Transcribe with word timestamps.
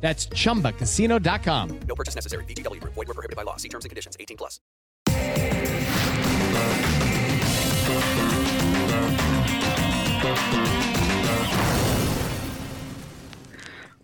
That's 0.00 0.26
chumbacasino.com. 0.28 1.80
No 1.80 1.94
purchase 1.94 2.14
necessary. 2.14 2.44
VGW 2.44 2.80
Group. 2.80 2.94
Void 2.94 3.08
were 3.08 3.14
prohibited 3.14 3.36
by 3.36 3.42
law. 3.42 3.56
See 3.56 3.68
terms 3.68 3.84
and 3.84 3.90
conditions. 3.90 4.16
18 4.18 4.38
plus. 4.38 4.60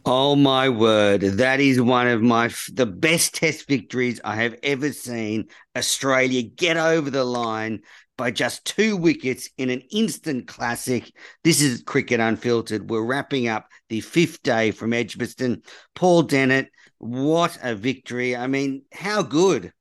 Oh 0.07 0.37
my 0.37 0.69
word! 0.69 1.23
That 1.23 1.61
is 1.61 1.81
one 1.81 2.09
of 2.09 2.21
my 2.21 2.51
the 2.75 2.85
best 2.85 3.37
Test 3.37 3.67
victories 3.67 4.21
I 4.23 4.37
have 4.37 4.55
ever 4.63 4.93
seen. 4.93 5.49
Australia 5.75 6.43
get 6.43 6.77
over 6.77 7.09
the 7.09 7.25
line 7.25 7.81
by 8.17 8.31
just 8.31 8.65
two 8.65 8.97
wickets 8.97 9.49
in 9.59 9.71
an 9.71 9.83
instant 9.91 10.47
classic. 10.47 11.13
This 11.43 11.61
is 11.61 11.83
Cricket 11.83 12.21
Unfiltered. 12.21 12.89
We're 12.89 13.05
wrapping 13.05 13.49
up 13.49 13.69
the 13.89 14.01
fifth 14.01 14.43
day 14.43 14.71
from 14.71 14.93
Edgbaston. 14.93 15.63
Paul 15.95 16.23
Dennett, 16.23 16.71
what 16.99 17.59
a 17.63 17.75
victory! 17.75 18.37
I 18.37 18.47
mean, 18.47 18.83
how 18.93 19.23
good. 19.23 19.73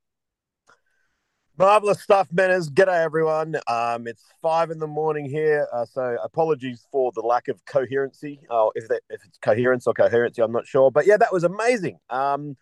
Marvelous 1.55 2.01
stuff, 2.01 2.27
Menners. 2.33 2.67
G'day, 2.67 3.03
everyone. 3.03 3.55
Um, 3.67 4.07
it's 4.07 4.23
five 4.41 4.71
in 4.71 4.79
the 4.79 4.87
morning 4.87 5.29
here, 5.29 5.67
uh, 5.71 5.85
so 5.85 6.17
apologies 6.23 6.87
for 6.91 7.11
the 7.13 7.21
lack 7.21 7.47
of 7.47 7.63
coherency. 7.65 8.39
Oh, 8.49 8.71
if, 8.73 8.87
that, 8.87 9.01
if 9.11 9.23
it's 9.23 9.37
coherence 9.37 9.85
or 9.85 9.93
coherency, 9.93 10.41
I'm 10.41 10.51
not 10.51 10.65
sure. 10.65 10.89
But 10.89 11.05
yeah, 11.05 11.17
that 11.17 11.31
was 11.31 11.43
amazing. 11.43 11.99
Um, 12.09 12.57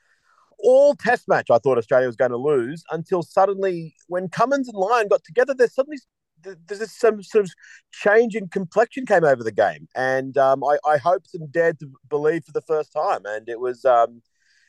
all 0.63 0.95
test 0.95 1.27
match, 1.27 1.49
I 1.49 1.57
thought 1.57 1.77
Australia 1.77 2.07
was 2.07 2.15
going 2.15 2.31
to 2.31 2.37
lose 2.37 2.83
until 2.91 3.23
suddenly, 3.23 3.95
when 4.07 4.29
Cummins 4.29 4.67
and 4.67 4.77
Lyon 4.77 5.07
got 5.07 5.23
together, 5.23 5.53
there's 5.53 5.73
suddenly 5.73 5.97
there's 6.43 6.91
some 6.91 7.21
sort 7.21 7.45
of 7.45 7.51
change 7.91 8.35
in 8.35 8.47
complexion 8.47 9.05
came 9.05 9.23
over 9.23 9.43
the 9.43 9.51
game, 9.51 9.87
and 9.95 10.37
um, 10.37 10.63
I, 10.63 10.77
I, 10.87 10.97
hoped 10.97 11.29
and 11.33 11.51
dared 11.51 11.79
to 11.79 11.91
believe 12.09 12.45
for 12.45 12.51
the 12.51 12.61
first 12.61 12.91
time, 12.91 13.21
and 13.25 13.47
it 13.47 13.59
was 13.59 13.85
um, 13.85 14.21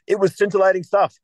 it 0.07 0.19
was 0.19 0.37
scintillating 0.37 0.83
stuff. 0.83 1.19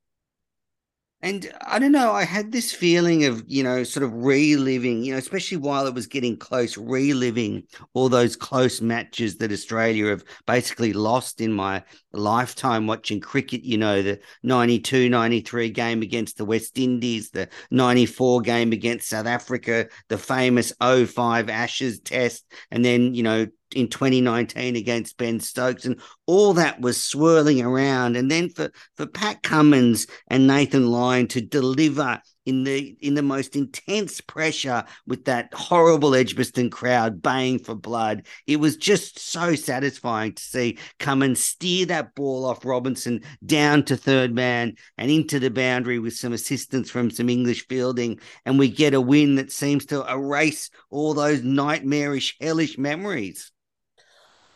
And 1.20 1.52
I 1.66 1.80
don't 1.80 1.90
know, 1.90 2.12
I 2.12 2.22
had 2.22 2.52
this 2.52 2.72
feeling 2.72 3.24
of, 3.24 3.42
you 3.48 3.64
know, 3.64 3.82
sort 3.82 4.04
of 4.04 4.12
reliving, 4.14 5.02
you 5.02 5.12
know, 5.12 5.18
especially 5.18 5.56
while 5.56 5.88
it 5.88 5.94
was 5.94 6.06
getting 6.06 6.36
close, 6.36 6.78
reliving 6.78 7.64
all 7.92 8.08
those 8.08 8.36
close 8.36 8.80
matches 8.80 9.36
that 9.38 9.50
Australia 9.50 10.06
have 10.06 10.22
basically 10.46 10.92
lost 10.92 11.40
in 11.40 11.52
my 11.52 11.82
lifetime 12.12 12.86
watching 12.86 13.20
cricket. 13.20 13.64
You 13.64 13.78
know, 13.78 14.00
the 14.00 14.20
92 14.44 15.08
93 15.08 15.70
game 15.70 16.02
against 16.02 16.38
the 16.38 16.44
West 16.44 16.78
Indies, 16.78 17.30
the 17.30 17.48
94 17.72 18.42
game 18.42 18.70
against 18.70 19.08
South 19.08 19.26
Africa, 19.26 19.88
the 20.08 20.18
famous 20.18 20.72
05 20.80 21.50
Ashes 21.50 21.98
test, 21.98 22.44
and 22.70 22.84
then, 22.84 23.12
you 23.14 23.24
know, 23.24 23.48
in 23.74 23.88
2019 23.88 24.76
against 24.76 25.16
Ben 25.16 25.40
Stokes, 25.40 25.84
and 25.84 26.00
all 26.26 26.54
that 26.54 26.80
was 26.80 27.02
swirling 27.02 27.62
around. 27.62 28.16
And 28.16 28.30
then 28.30 28.48
for 28.50 28.70
for 28.96 29.06
Pat 29.06 29.42
Cummins 29.42 30.06
and 30.28 30.46
Nathan 30.46 30.90
Lyon 30.90 31.28
to 31.28 31.40
deliver 31.40 32.20
in 32.48 32.64
the 32.64 32.96
in 33.00 33.12
the 33.12 33.22
most 33.22 33.54
intense 33.56 34.22
pressure 34.22 34.82
with 35.06 35.26
that 35.26 35.52
horrible 35.52 36.14
Edgbaston 36.14 36.70
crowd 36.70 37.20
baying 37.20 37.58
for 37.58 37.74
blood. 37.74 38.26
It 38.46 38.56
was 38.56 38.78
just 38.78 39.18
so 39.18 39.54
satisfying 39.54 40.32
to 40.32 40.42
see 40.42 40.78
Cummins 40.98 41.44
steer 41.44 41.84
that 41.86 42.14
ball 42.14 42.46
off 42.46 42.64
Robinson 42.64 43.20
down 43.44 43.84
to 43.84 43.98
third 43.98 44.34
man 44.34 44.76
and 44.96 45.10
into 45.10 45.38
the 45.38 45.50
boundary 45.50 45.98
with 45.98 46.14
some 46.14 46.32
assistance 46.32 46.90
from 46.90 47.10
some 47.10 47.28
English 47.28 47.66
fielding, 47.68 48.18
and 48.46 48.58
we 48.58 48.70
get 48.70 48.94
a 48.94 49.00
win 49.00 49.34
that 49.34 49.52
seems 49.52 49.84
to 49.86 50.10
erase 50.10 50.70
all 50.88 51.12
those 51.12 51.42
nightmarish, 51.42 52.34
hellish 52.40 52.78
memories. 52.78 53.52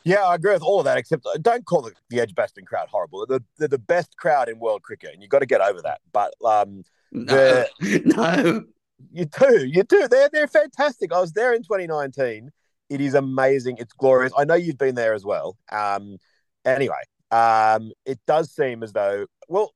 Yeah, 0.04 0.22
I 0.22 0.34
agree 0.34 0.52
with 0.52 0.62
all 0.62 0.80
of 0.80 0.84
that, 0.84 0.98
except 0.98 1.26
uh, 1.26 1.38
don't 1.40 1.64
call 1.64 1.82
the, 1.82 1.92
the 2.10 2.20
Edgbaston 2.20 2.64
crowd 2.64 2.88
horrible. 2.88 3.24
They're, 3.26 3.40
they're 3.58 3.68
the 3.68 3.78
best 3.78 4.16
crowd 4.16 4.48
in 4.48 4.58
world 4.58 4.82
cricket, 4.82 5.10
and 5.12 5.22
you've 5.22 5.30
got 5.30 5.40
to 5.40 5.46
get 5.46 5.60
over 5.60 5.80
that. 5.82 6.00
But 6.12 6.34
um, 6.44 6.84
no, 7.12 7.64
no, 7.80 8.64
you 9.12 9.24
do, 9.26 9.64
you 9.66 9.82
do. 9.84 10.08
They're 10.08 10.28
they're 10.32 10.48
fantastic. 10.48 11.12
I 11.12 11.20
was 11.20 11.32
there 11.32 11.54
in 11.54 11.62
2019. 11.62 12.50
It 12.90 13.00
is 13.00 13.14
amazing. 13.14 13.76
It's 13.78 13.92
glorious. 13.92 14.32
I 14.36 14.44
know 14.44 14.54
you've 14.54 14.78
been 14.78 14.94
there 14.94 15.14
as 15.14 15.24
well. 15.24 15.56
Um, 15.70 16.18
anyway, 16.64 17.02
um, 17.30 17.92
it 18.04 18.18
does 18.26 18.50
seem 18.52 18.82
as 18.82 18.92
though 18.92 19.26
well, 19.48 19.72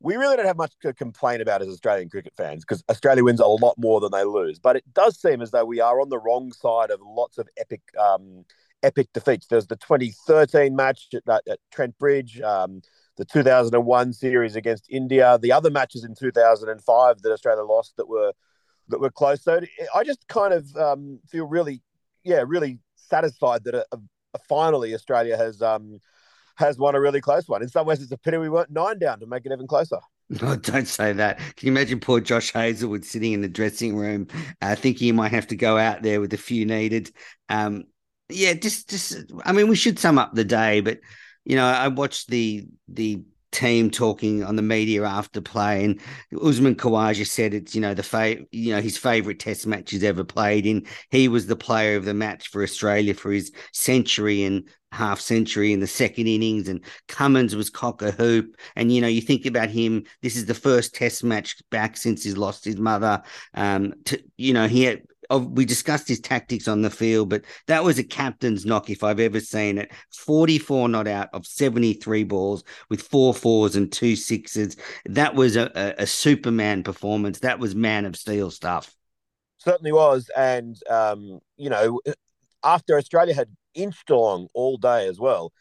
we 0.00 0.16
really 0.16 0.36
don't 0.36 0.46
have 0.46 0.56
much 0.56 0.74
to 0.82 0.92
complain 0.92 1.40
about 1.40 1.62
as 1.62 1.68
Australian 1.68 2.10
cricket 2.10 2.34
fans 2.36 2.62
because 2.62 2.84
Australia 2.90 3.24
wins 3.24 3.40
a 3.40 3.46
lot 3.46 3.74
more 3.78 4.00
than 4.00 4.12
they 4.12 4.24
lose. 4.24 4.58
But 4.58 4.76
it 4.76 4.84
does 4.92 5.18
seem 5.18 5.40
as 5.40 5.50
though 5.50 5.64
we 5.64 5.80
are 5.80 6.00
on 6.00 6.10
the 6.10 6.18
wrong 6.18 6.52
side 6.52 6.90
of 6.90 7.00
lots 7.02 7.38
of 7.38 7.48
epic. 7.56 7.80
Um, 7.98 8.44
epic 8.84 9.08
defeats. 9.12 9.46
There's 9.46 9.66
the 9.66 9.76
2013 9.76 10.76
match 10.76 11.08
at, 11.14 11.42
at 11.48 11.58
Trent 11.72 11.98
Bridge, 11.98 12.40
um, 12.40 12.82
the 13.16 13.24
2001 13.24 14.12
series 14.12 14.56
against 14.56 14.86
India, 14.90 15.38
the 15.40 15.52
other 15.52 15.70
matches 15.70 16.04
in 16.04 16.14
2005 16.14 17.22
that 17.22 17.32
Australia 17.32 17.64
lost 17.64 17.96
that 17.96 18.08
were 18.08 18.32
that 18.88 19.00
were 19.00 19.10
close. 19.10 19.42
So 19.42 19.60
I 19.94 20.04
just 20.04 20.28
kind 20.28 20.52
of 20.52 20.76
um, 20.76 21.20
feel 21.28 21.46
really, 21.46 21.80
yeah, 22.22 22.44
really 22.46 22.78
satisfied 22.96 23.64
that 23.64 23.74
a, 23.74 23.86
a, 23.92 24.38
finally 24.48 24.94
Australia 24.94 25.36
has 25.36 25.62
um, 25.62 26.00
has 26.56 26.78
won 26.78 26.94
a 26.94 27.00
really 27.00 27.20
close 27.20 27.48
one. 27.48 27.62
In 27.62 27.68
some 27.68 27.86
ways, 27.86 28.02
it's 28.02 28.12
a 28.12 28.18
pity 28.18 28.36
we 28.36 28.48
weren't 28.48 28.70
nine 28.70 28.98
down 28.98 29.20
to 29.20 29.26
make 29.26 29.46
it 29.46 29.52
even 29.52 29.66
closer. 29.66 29.98
No, 30.28 30.56
don't 30.62 30.88
say 30.88 31.12
that. 31.12 31.38
Can 31.38 31.66
you 31.66 31.72
imagine 31.72 32.00
poor 32.00 32.20
Josh 32.20 32.52
Hazlewood 32.52 33.04
sitting 33.04 33.32
in 33.32 33.40
the 33.40 33.48
dressing 33.48 33.96
room, 33.96 34.26
uh, 34.60 34.74
thinking 34.74 35.06
he 35.06 35.12
might 35.12 35.32
have 35.32 35.46
to 35.48 35.56
go 35.56 35.78
out 35.78 36.02
there 36.02 36.20
with 36.20 36.32
a 36.34 36.38
few 36.38 36.66
needed? 36.66 37.12
Um, 37.48 37.84
yeah, 38.28 38.54
just 38.54 38.90
just 38.90 39.32
I 39.44 39.52
mean, 39.52 39.68
we 39.68 39.76
should 39.76 39.98
sum 39.98 40.18
up 40.18 40.34
the 40.34 40.44
day, 40.44 40.80
but 40.80 41.00
you 41.44 41.56
know, 41.56 41.66
I 41.66 41.88
watched 41.88 42.28
the 42.28 42.66
the 42.88 43.22
team 43.54 43.88
talking 43.88 44.42
on 44.42 44.56
the 44.56 44.62
media 44.62 45.04
after 45.04 45.40
play, 45.40 45.84
and 45.84 46.00
Usman 46.42 46.74
Khawaja 46.74 47.26
said 47.26 47.54
it's 47.54 47.74
you 47.74 47.80
know 47.80 47.94
the 47.94 48.02
fa- 48.02 48.44
you 48.50 48.74
know 48.74 48.80
his 48.80 48.98
favorite 48.98 49.38
Test 49.38 49.66
match 49.66 49.90
he's 49.90 50.02
ever 50.04 50.24
played 50.24 50.66
in. 50.66 50.86
He 51.10 51.28
was 51.28 51.46
the 51.46 51.56
player 51.56 51.96
of 51.96 52.04
the 52.04 52.14
match 52.14 52.48
for 52.48 52.62
Australia 52.62 53.14
for 53.14 53.30
his 53.30 53.52
century 53.72 54.42
and 54.42 54.68
half 54.90 55.20
century 55.20 55.72
in 55.72 55.80
the 55.80 55.86
second 55.86 56.26
innings, 56.26 56.68
and 56.68 56.84
Cummins 57.08 57.54
was 57.54 57.70
cock 57.70 58.02
a 58.02 58.10
hoop. 58.10 58.56
And 58.76 58.92
you 58.92 59.00
know, 59.00 59.08
you 59.08 59.20
think 59.20 59.46
about 59.46 59.70
him. 59.70 60.04
This 60.22 60.36
is 60.36 60.46
the 60.46 60.54
first 60.54 60.94
Test 60.94 61.22
match 61.22 61.56
back 61.70 61.96
since 61.96 62.24
he's 62.24 62.36
lost 62.36 62.64
his 62.64 62.76
mother. 62.76 63.22
Um, 63.54 63.94
to, 64.06 64.22
you 64.36 64.52
know, 64.52 64.66
he 64.66 64.84
had 64.84 65.02
we 65.30 65.64
discussed 65.64 66.08
his 66.08 66.20
tactics 66.20 66.68
on 66.68 66.82
the 66.82 66.90
field, 66.90 67.30
but 67.30 67.44
that 67.66 67.84
was 67.84 67.98
a 67.98 68.04
captain's 68.04 68.64
knock 68.64 68.90
if 68.90 69.02
I've 69.02 69.20
ever 69.20 69.40
seen 69.40 69.78
it. 69.78 69.92
44 70.12 70.88
not 70.88 71.06
out 71.06 71.28
of 71.32 71.46
73 71.46 72.24
balls 72.24 72.64
with 72.90 73.02
four 73.02 73.34
fours 73.34 73.76
and 73.76 73.90
two 73.90 74.16
sixes. 74.16 74.76
That 75.06 75.34
was 75.34 75.56
a, 75.56 75.70
a, 75.74 76.02
a 76.02 76.06
Superman 76.06 76.82
performance. 76.82 77.40
That 77.40 77.58
was 77.58 77.74
man 77.74 78.06
of 78.06 78.16
steel 78.16 78.50
stuff. 78.50 78.94
Certainly 79.58 79.92
was. 79.92 80.30
And, 80.36 80.76
um, 80.90 81.40
you 81.56 81.70
know, 81.70 82.00
after 82.62 82.96
Australia 82.96 83.34
had 83.34 83.48
inched 83.74 84.10
along 84.10 84.48
all 84.54 84.76
day 84.76 85.08
as 85.08 85.18
well, 85.18 85.52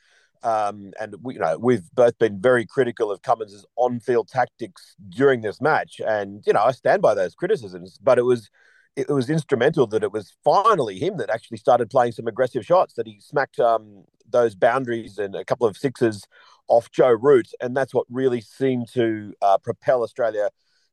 um, 0.44 0.92
and 1.00 1.16
we, 1.22 1.36
you 1.36 1.40
know 1.40 1.58
we've 1.58 1.90
both 1.94 2.18
been 2.18 2.40
very 2.40 2.66
critical 2.66 3.12
of 3.12 3.22
Cummins' 3.22 3.66
on-field 3.78 4.28
tactics 4.28 4.96
during 5.10 5.42
this 5.42 5.62
match, 5.62 6.02
and 6.06 6.44
you 6.46 6.54
know 6.54 6.64
I 6.64 6.72
stand 6.72 7.02
by 7.02 7.14
those 7.14 7.34
criticisms. 7.34 7.98
But 8.02 8.20
it 8.20 8.24
was 8.24 8.50
it 8.96 9.10
was 9.10 9.30
instrumental 9.30 9.88
that 9.88 10.04
it 10.04 10.12
was 10.12 10.36
finally 10.44 11.00
him 11.00 11.18
that 11.18 11.30
actually 11.30 11.58
started 11.58 11.90
playing 11.90 12.12
some 12.12 12.28
aggressive 12.28 12.66
shots. 12.66 12.94
That 12.94 13.08
he 13.08 13.20
smacked 13.20 13.60
um, 13.60 14.04
those 14.30 14.56
boundaries 14.56 15.18
and 15.18 15.36
a 15.36 15.46
couple 15.46 15.68
of 15.68 15.78
sixes 15.78 16.26
off 16.68 16.92
Joe 16.92 17.12
Root, 17.12 17.50
and 17.60 17.76
that's 17.76 17.94
what 17.94 18.06
really 18.10 18.42
seemed 18.42 18.88
to 18.94 19.34
uh, 19.42 19.58
propel 19.58 20.04
Australia 20.04 20.50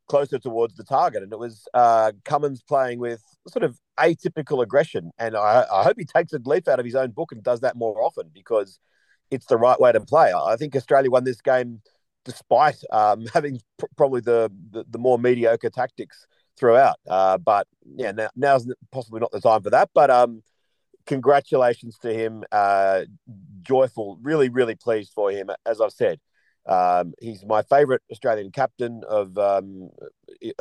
closer 0.08 0.38
towards 0.38 0.74
the 0.74 0.84
target. 0.84 1.22
And 1.22 1.32
it 1.32 1.38
was 1.38 1.68
uh, 1.74 2.12
Cummins 2.24 2.62
playing 2.62 2.98
with 2.98 3.22
sort 3.46 3.62
of 3.62 3.78
atypical 3.98 4.62
aggression, 4.62 5.10
and 5.18 5.36
I, 5.36 5.66
I 5.72 5.82
hope 5.82 5.96
he 5.98 6.04
takes 6.04 6.32
a 6.32 6.40
leaf 6.44 6.68
out 6.68 6.80
of 6.80 6.86
his 6.86 6.94
own 6.94 7.10
book 7.10 7.32
and 7.32 7.42
does 7.42 7.60
that 7.60 7.76
more 7.76 8.02
often 8.02 8.30
because 8.32 8.78
it's 9.30 9.46
the 9.46 9.58
right 9.58 9.78
way 9.78 9.92
to 9.92 10.00
play. 10.00 10.32
I 10.32 10.56
think 10.56 10.74
Australia 10.74 11.10
won 11.10 11.24
this 11.24 11.40
game 11.40 11.82
despite 12.24 12.82
um, 12.92 13.26
having 13.34 13.60
pr- 13.78 13.86
probably 13.96 14.20
the, 14.20 14.50
the, 14.70 14.84
the 14.88 14.98
more 14.98 15.18
mediocre 15.18 15.70
tactics 15.70 16.26
throughout. 16.60 17.00
Uh, 17.08 17.38
but 17.38 17.66
yeah, 17.96 18.12
now, 18.12 18.28
now's 18.36 18.70
possibly 18.92 19.18
not 19.18 19.32
the 19.32 19.40
time 19.40 19.62
for 19.62 19.70
that. 19.70 19.90
But 19.94 20.10
um, 20.10 20.42
congratulations 21.06 21.98
to 22.02 22.12
him. 22.12 22.44
Uh, 22.52 23.02
joyful, 23.62 24.18
really, 24.22 24.50
really 24.50 24.76
pleased 24.76 25.12
for 25.14 25.32
him. 25.32 25.50
As 25.66 25.80
I've 25.80 25.92
said, 25.92 26.20
um, 26.66 27.14
he's 27.20 27.44
my 27.44 27.62
favourite 27.62 28.02
Australian 28.12 28.52
captain 28.52 29.02
of 29.08 29.36
um, 29.38 29.88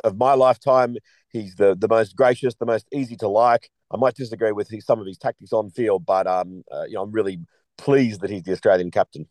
of 0.02 0.16
my 0.16 0.32
lifetime. 0.32 0.96
He's 1.28 1.54
the 1.54 1.76
the 1.78 1.88
most 1.88 2.16
gracious, 2.16 2.54
the 2.54 2.66
most 2.66 2.88
easy 2.92 3.16
to 3.16 3.28
like. 3.28 3.70
I 3.92 3.96
might 3.96 4.14
disagree 4.14 4.52
with 4.52 4.68
his, 4.68 4.86
some 4.86 5.00
of 5.00 5.06
his 5.06 5.18
tactics 5.18 5.52
on 5.52 5.70
field, 5.70 6.06
but 6.06 6.26
um, 6.26 6.64
uh, 6.72 6.84
you 6.84 6.94
know, 6.94 7.02
I'm 7.02 7.12
really 7.12 7.40
pleased 7.76 8.22
that 8.22 8.30
he's 8.30 8.42
the 8.42 8.52
Australian 8.52 8.90
captain. 8.90 9.28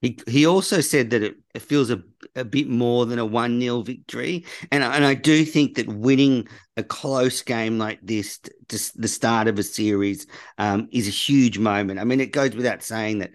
He 0.00 0.18
he 0.26 0.46
also 0.46 0.80
said 0.80 1.10
that 1.10 1.22
it, 1.22 1.36
it 1.54 1.62
feels 1.62 1.90
a, 1.90 2.02
a 2.34 2.44
bit 2.44 2.68
more 2.68 3.06
than 3.06 3.18
a 3.18 3.24
1 3.24 3.60
0 3.60 3.82
victory. 3.82 4.44
And, 4.70 4.82
and 4.82 5.04
I 5.04 5.14
do 5.14 5.44
think 5.44 5.76
that 5.76 5.88
winning 5.88 6.48
a 6.76 6.82
close 6.82 7.42
game 7.42 7.78
like 7.78 8.00
this, 8.02 8.38
to 8.68 8.98
the 8.98 9.08
start 9.08 9.46
of 9.46 9.58
a 9.58 9.62
series, 9.62 10.26
um, 10.58 10.88
is 10.90 11.06
a 11.06 11.10
huge 11.10 11.58
moment. 11.58 12.00
I 12.00 12.04
mean, 12.04 12.20
it 12.20 12.32
goes 12.32 12.54
without 12.54 12.82
saying 12.82 13.18
that 13.18 13.30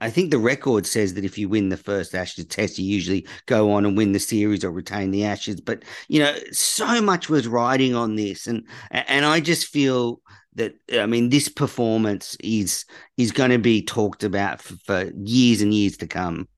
I 0.00 0.10
think 0.10 0.30
the 0.30 0.38
record 0.38 0.86
says 0.86 1.14
that 1.14 1.24
if 1.24 1.38
you 1.38 1.48
win 1.48 1.68
the 1.68 1.76
first 1.76 2.14
Ashes 2.14 2.44
test, 2.46 2.78
you 2.78 2.84
usually 2.84 3.26
go 3.46 3.72
on 3.72 3.84
and 3.84 3.96
win 3.96 4.12
the 4.12 4.20
series 4.20 4.64
or 4.64 4.70
retain 4.70 5.10
the 5.10 5.24
Ashes. 5.24 5.60
But 5.60 5.84
you 6.08 6.20
know, 6.20 6.36
so 6.52 7.00
much 7.00 7.28
was 7.28 7.48
riding 7.48 7.94
on 7.94 8.14
this, 8.14 8.46
and 8.46 8.66
and 8.90 9.24
I 9.24 9.40
just 9.40 9.68
feel 9.68 10.20
that 10.60 11.00
I 11.00 11.06
mean, 11.06 11.30
this 11.30 11.48
performance 11.48 12.36
is 12.40 12.84
is 13.16 13.32
going 13.32 13.50
to 13.50 13.58
be 13.58 13.82
talked 13.82 14.22
about 14.22 14.60
for, 14.60 14.76
for 14.84 15.12
years 15.16 15.62
and 15.62 15.72
years 15.72 15.96
to 15.98 16.06
come. 16.06 16.48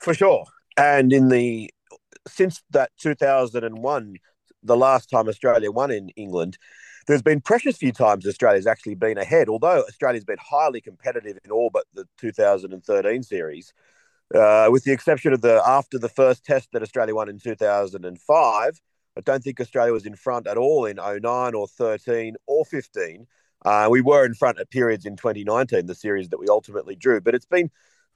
For 0.00 0.14
sure, 0.14 0.44
and 0.76 1.12
in 1.12 1.28
the 1.28 1.70
since 2.26 2.62
that 2.70 2.90
2001, 3.00 4.16
the 4.62 4.76
last 4.76 5.10
time 5.10 5.28
Australia 5.28 5.70
won 5.70 5.90
in 5.90 6.08
England, 6.10 6.58
there's 7.06 7.22
been 7.22 7.40
precious 7.40 7.76
few 7.76 7.92
times 7.92 8.26
Australia's 8.26 8.66
actually 8.66 8.96
been 8.96 9.18
ahead. 9.18 9.48
Although 9.48 9.82
Australia's 9.82 10.24
been 10.24 10.38
highly 10.40 10.80
competitive 10.80 11.38
in 11.44 11.52
all 11.52 11.70
but 11.72 11.84
the 11.94 12.06
2013 12.18 13.22
series, 13.22 13.72
uh, 14.34 14.68
with 14.70 14.82
the 14.82 14.92
exception 14.92 15.32
of 15.32 15.40
the 15.40 15.62
after 15.64 16.00
the 16.00 16.08
first 16.08 16.44
Test 16.44 16.70
that 16.72 16.82
Australia 16.82 17.14
won 17.14 17.28
in 17.28 17.38
2005 17.38 18.80
I 19.16 19.20
don't 19.20 19.42
think 19.42 19.60
Australia 19.60 19.92
was 19.92 20.06
in 20.06 20.16
front 20.16 20.46
at 20.46 20.56
all 20.56 20.86
in 20.86 20.96
09 20.96 21.54
or 21.54 21.66
13 21.66 22.36
or 22.46 22.64
15. 22.64 23.26
Uh, 23.64 23.88
we 23.90 24.00
were 24.00 24.24
in 24.24 24.34
front 24.34 24.58
at 24.58 24.70
periods 24.70 25.04
in 25.04 25.16
2019, 25.16 25.86
the 25.86 25.94
series 25.94 26.30
that 26.30 26.38
we 26.38 26.46
ultimately 26.48 26.96
drew, 26.96 27.20
but 27.20 27.34
it's 27.34 27.46
been 27.46 27.70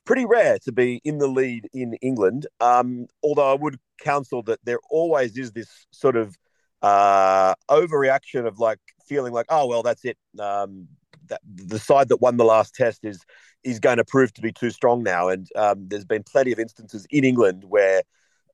pretty 0.04 0.24
rare 0.24 0.58
to 0.60 0.72
be 0.72 1.00
in 1.04 1.18
the 1.18 1.26
lead 1.26 1.68
in 1.72 1.94
England. 1.94 2.46
Um, 2.60 3.06
although 3.22 3.50
I 3.50 3.54
would 3.54 3.78
counsel 4.00 4.42
that 4.44 4.60
there 4.64 4.78
always 4.90 5.36
is 5.36 5.52
this 5.52 5.86
sort 5.90 6.16
of 6.16 6.36
uh, 6.82 7.54
overreaction 7.70 8.46
of 8.46 8.58
like 8.58 8.78
feeling 9.06 9.32
like, 9.32 9.46
oh 9.48 9.66
well, 9.66 9.82
that's 9.82 10.04
it. 10.04 10.16
Um, 10.38 10.88
that 11.28 11.40
the 11.44 11.78
side 11.78 12.08
that 12.08 12.20
won 12.20 12.36
the 12.36 12.44
last 12.44 12.74
test 12.74 13.04
is 13.04 13.24
is 13.64 13.80
going 13.80 13.96
to 13.96 14.04
prove 14.04 14.32
to 14.34 14.40
be 14.40 14.52
too 14.52 14.70
strong 14.70 15.02
now, 15.02 15.28
and 15.28 15.48
um, 15.56 15.88
there's 15.88 16.04
been 16.04 16.22
plenty 16.22 16.52
of 16.52 16.58
instances 16.58 17.06
in 17.10 17.24
England 17.24 17.64
where 17.64 18.02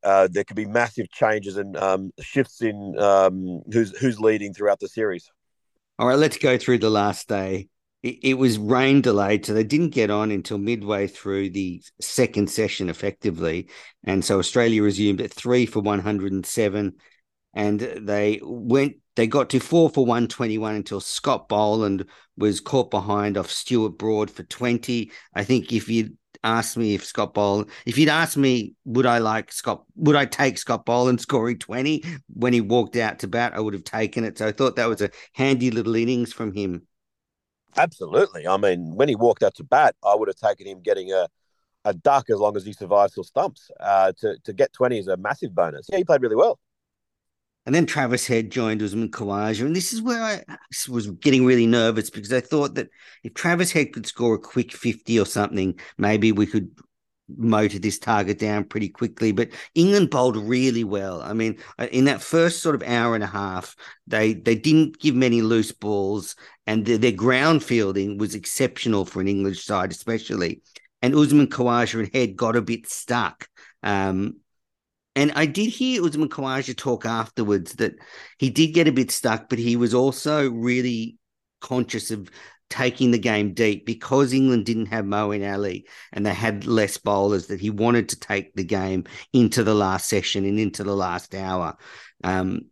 uh, 0.05 0.29
there 0.31 0.45
could 0.45 0.57
be 0.57 0.67
massive 0.67 1.11
changes 1.11 1.57
and 1.57 1.77
um, 1.77 2.11
shifts 2.21 2.63
in 2.63 2.99
um, 2.99 3.63
who's 3.73 3.97
who's 3.99 4.19
leading 4.19 4.53
throughout 4.53 4.81
the 4.81 4.89
series. 4.89 5.31
All 5.99 6.09
right, 6.09 6.19
let's 6.19 6.39
go 6.39 6.59
through 6.59 6.79
the 6.79 6.91
last 6.91 7.29
day. 7.29 7.69
It, 8.03 8.19
it, 8.23 8.35
was 8.35 8.59
rain 8.59 9.01
delayed, 9.01 9.47
so 9.47 9.55
they 9.55 9.63
didn't 9.63 9.91
get 9.91 10.11
on 10.11 10.33
until 10.33 10.59
midway 10.59 11.07
through 11.07 11.51
the 11.51 11.81
second 12.01 12.51
session, 12.51 12.89
effectively. 12.89 13.69
And 14.03 14.25
so 14.25 14.41
Australia 14.41 14.83
resumed 14.83 15.21
at 15.21 15.33
three 15.33 15.67
for 15.67 15.81
107, 15.81 16.95
and 17.55 17.81
they 17.81 18.41
went. 18.43 18.97
They 19.15 19.27
got 19.27 19.51
to 19.51 19.61
four 19.61 19.91
for 19.91 20.07
121 20.07 20.75
until 20.75 20.99
Scott 20.99 21.47
Boland 21.47 22.07
was 22.39 22.61
caught 22.61 22.91
behind 22.91 23.37
off 23.37 23.51
Stuart 23.51 23.99
Broad 23.99 24.31
for 24.31 24.43
20. 24.43 25.13
I 25.35 25.45
think 25.45 25.71
if 25.71 25.91
you 25.91 26.17
asked 26.45 26.77
me 26.77 26.95
if 26.95 27.05
Scott 27.05 27.35
Boland, 27.35 27.71
if 27.87 27.99
you'd 27.99 28.09
asked 28.09 28.37
me, 28.37 28.75
would 28.85 29.07
I 29.07 29.19
like 29.19 29.53
Scott, 29.53 29.85
would 29.97 30.17
I 30.17 30.25
take 30.27 30.59
Scott 30.59 30.85
Boland 30.85 31.21
scoring 31.21 31.59
20 31.59 32.05
when 32.35 32.53
he 32.53 32.61
walked 32.61 32.97
out 32.97 33.21
to 33.21 33.29
bat, 33.29 33.55
I 33.55 33.61
would 33.61 33.75
have 33.75 33.85
taken 33.85 34.25
it. 34.25 34.39
So 34.39 34.47
I 34.47 34.53
thought 34.53 34.77
that 34.77 34.89
was 34.89 35.01
a 35.01 35.11
handy 35.33 35.71
little 35.71 35.95
innings 35.95 36.33
from 36.33 36.53
him. 36.53 36.87
Absolutely. 37.77 38.47
I 38.47 38.57
mean, 38.57 38.95
when 38.95 39.09
he 39.09 39.15
walked 39.15 39.43
out 39.43 39.55
to 39.57 39.65
bat, 39.65 39.97
I 40.05 40.15
would 40.15 40.29
have 40.29 40.37
taken 40.37 40.67
him 40.67 40.83
getting 40.83 41.13
a, 41.13 41.29
a 41.85 41.95
duck 41.95 42.29
as 42.29 42.39
long 42.39 42.57
as 42.57 42.65
he 42.65 42.73
survives 42.73 43.15
till 43.15 43.25
stumps. 43.25 43.71
Uh, 43.81 44.13
to, 44.21 44.37
to 44.45 44.53
get 44.53 44.73
20 44.73 44.99
is 44.99 45.09
a 45.09 45.17
massive 45.17 45.55
bonus. 45.55 45.87
Yeah, 45.91 45.99
he 45.99 46.05
played 46.05 46.23
really 46.23 46.37
well. 46.37 46.59
And 47.65 47.75
then 47.75 47.87
Travis 47.87 48.27
Head 48.27 48.51
joined 48.51 48.83
Usman 48.83 49.11
Khawaja. 49.11 49.61
And 49.61 49.77
this 49.77 49.93
is 49.93 50.03
where 50.03 50.23
I 50.23 50.45
was 50.89 51.09
getting 51.13 51.45
really 51.45 51.67
nervous 51.67 52.11
because 52.11 52.33
I 52.33 52.41
thought 52.41 52.75
that 52.75 52.89
if 53.23 53.35
Travis 53.35 53.71
Head 53.71 53.93
could 53.93 54.07
score 54.07 54.35
a 54.35 54.39
quick 54.39 54.73
50 54.73 55.21
or 55.21 55.27
something, 55.27 55.79
maybe 55.97 56.33
we 56.33 56.47
could 56.47 56.71
motor 57.37 57.79
this 57.79 57.99
target 57.99 58.39
down 58.39 58.65
pretty 58.65 58.89
quickly. 58.89 59.33
But 59.33 59.51
England 59.75 60.11
bowled 60.11 60.37
really 60.37 60.85
well. 60.85 61.23
I 61.23 61.33
mean, 61.33 61.59
uh, 61.79 61.87
in 61.93 62.05
that 62.07 62.23
first 62.23 62.63
sort 62.63 62.75
of 62.75 62.83
hour 62.83 63.15
and 63.15 63.25
a 63.25 63.29
half, 63.29 63.77
they 64.07 64.35
they 64.35 64.55
didn't 64.55 64.99
give 64.99 65.15
many 65.15 65.43
loose 65.43 65.73
balls, 65.73 66.37
and 66.67 66.85
the, 66.85 66.97
their 66.97 67.13
ground 67.13 67.63
fielding 67.63 68.19
was 68.19 68.35
exceptional 68.35 69.05
for 69.05 69.21
an 69.21 69.29
English 69.29 69.65
side, 69.65 69.93
especially. 69.93 70.63
And 71.01 71.15
Usman 71.15 71.49
Khawaja 71.49 72.01
and 72.01 72.15
Head 72.15 72.37
got 72.37 72.57
a 72.57 72.63
bit 72.63 72.89
stuck. 72.89 73.49
Um, 73.83 74.37
and 75.15 75.33
I 75.35 75.47
did 75.47 75.69
hear 75.69 76.05
Usman 76.05 76.29
Khawaja 76.29 76.77
talk 76.77 77.05
afterwards 77.05 77.75
that 77.75 77.95
he 78.39 78.51
did 78.51 78.69
get 78.69 78.89
a 78.89 78.93
bit 78.93 79.11
stuck, 79.11 79.49
but 79.49 79.59
he 79.59 79.77
was 79.77 79.95
also 79.95 80.51
really 80.51 81.19
conscious 81.61 82.11
of 82.11 82.31
taking 82.71 83.11
the 83.11 83.19
game 83.19 83.53
deep 83.53 83.85
because 83.85 84.33
England 84.33 84.65
didn't 84.65 84.87
have 84.87 85.05
Moeen 85.05 85.53
Ali 85.53 85.87
and 86.13 86.25
they 86.25 86.33
had 86.33 86.67
less 86.67 86.97
bowlers 86.97 87.49
that 87.49 87.61
he 87.61 87.69
wanted 87.69 88.09
to 88.09 88.19
take 88.19 88.55
the 88.55 88.65
game 88.65 89.05
into 89.35 89.63
the 89.63 89.75
last 89.75 90.09
session 90.09 90.47
and 90.47 90.59
into 90.59 90.83
the 90.83 90.97
last 90.97 91.35
hour. 91.35 91.77
Um, 92.25 92.63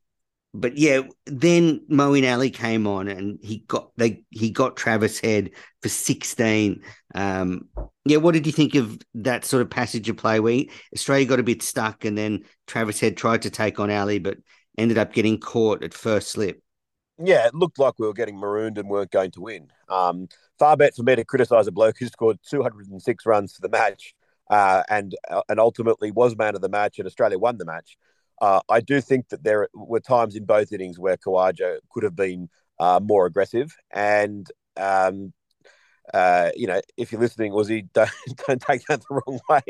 but 0.53 0.77
yeah, 0.77 1.03
then 1.27 1.81
Moeen 1.91 2.31
Ali 2.31 2.51
came 2.51 2.87
on 2.87 3.07
and 3.09 3.39
he 3.43 3.59
got 3.69 3.91
they 3.97 4.25
he 4.31 4.51
got 4.51 4.77
Travis 4.77 5.21
Head 5.21 5.51
for 5.81 5.89
16. 5.89 6.83
Um, 7.15 7.69
yeah, 8.05 8.17
what 8.17 8.33
did 8.33 8.47
you 8.47 8.53
think 8.53 8.75
of 8.75 8.99
that 9.15 9.45
sort 9.45 9.63
of 9.63 9.71
passage 9.71 10.09
of 10.09 10.17
play 10.17 10.41
where 10.41 10.65
Australia 10.95 11.27
got 11.27 11.41
a 11.41 11.45
bit 11.45 11.63
stuck 11.63 12.05
and 12.05 12.19
then 12.19 12.45
Travis 12.67 12.99
Head 12.99 13.17
tried 13.17 13.43
to 13.43 13.51
take 13.51 13.79
on 13.79 13.91
Ali, 13.91 14.19
but 14.19 14.39
ended 14.77 14.99
up 14.99 15.13
getting 15.13 15.39
caught 15.39 15.85
at 15.85 15.95
first 15.95 16.31
slip? 16.31 16.61
Yeah, 17.23 17.47
it 17.47 17.55
looked 17.55 17.79
like 17.79 17.99
we 17.99 18.07
were 18.07 18.15
getting 18.15 18.39
marooned 18.39 18.79
and 18.79 18.89
weren't 18.89 19.11
going 19.11 19.31
to 19.33 19.43
win. 19.43 19.69
Um, 19.89 20.29
far 20.59 20.77
bet 20.77 20.97
for 20.97 21.03
me 21.03 21.17
to 21.17 21.25
criticise 21.25 21.67
a 21.67 21.73
bloke 21.73 21.97
who 22.01 22.07
scored 22.07 22.39
206 22.49 23.27
runs 23.27 23.55
for 23.55 23.61
the 23.61 23.69
match 23.69 24.15
uh, 24.51 24.83
and 24.89 25.15
uh, 25.31 25.43
and 25.49 25.61
ultimately 25.61 26.11
was 26.11 26.37
man 26.37 26.57
of 26.57 26.61
the 26.61 26.69
match 26.69 26.99
and 26.99 27.07
Australia 27.07 27.39
won 27.39 27.57
the 27.57 27.65
match. 27.65 27.97
Uh, 28.41 28.61
I 28.69 28.81
do 28.81 29.01
think 29.01 29.29
that 29.29 29.45
there 29.45 29.69
were 29.75 30.01
times 30.01 30.35
in 30.37 30.45
both 30.45 30.73
innings 30.73 30.99
where 30.99 31.17
Khawaja 31.17 31.79
could 31.91 32.05
have 32.05 32.17
been 32.17 32.49
uh, 32.79 33.01
more 33.03 33.27
aggressive, 33.27 33.77
and 33.91 34.51
um, 34.77 35.33
uh, 36.15 36.51
you 36.57 36.67
know, 36.67 36.81
if 36.97 37.13
you're 37.13 37.21
listening, 37.21 37.53
Aussie, 37.53 37.89
don't 37.93 38.11
don't 38.47 38.63
take 38.63 38.85
that 38.87 39.01
the 39.01 39.07
wrong 39.11 39.41
way. 39.49 39.63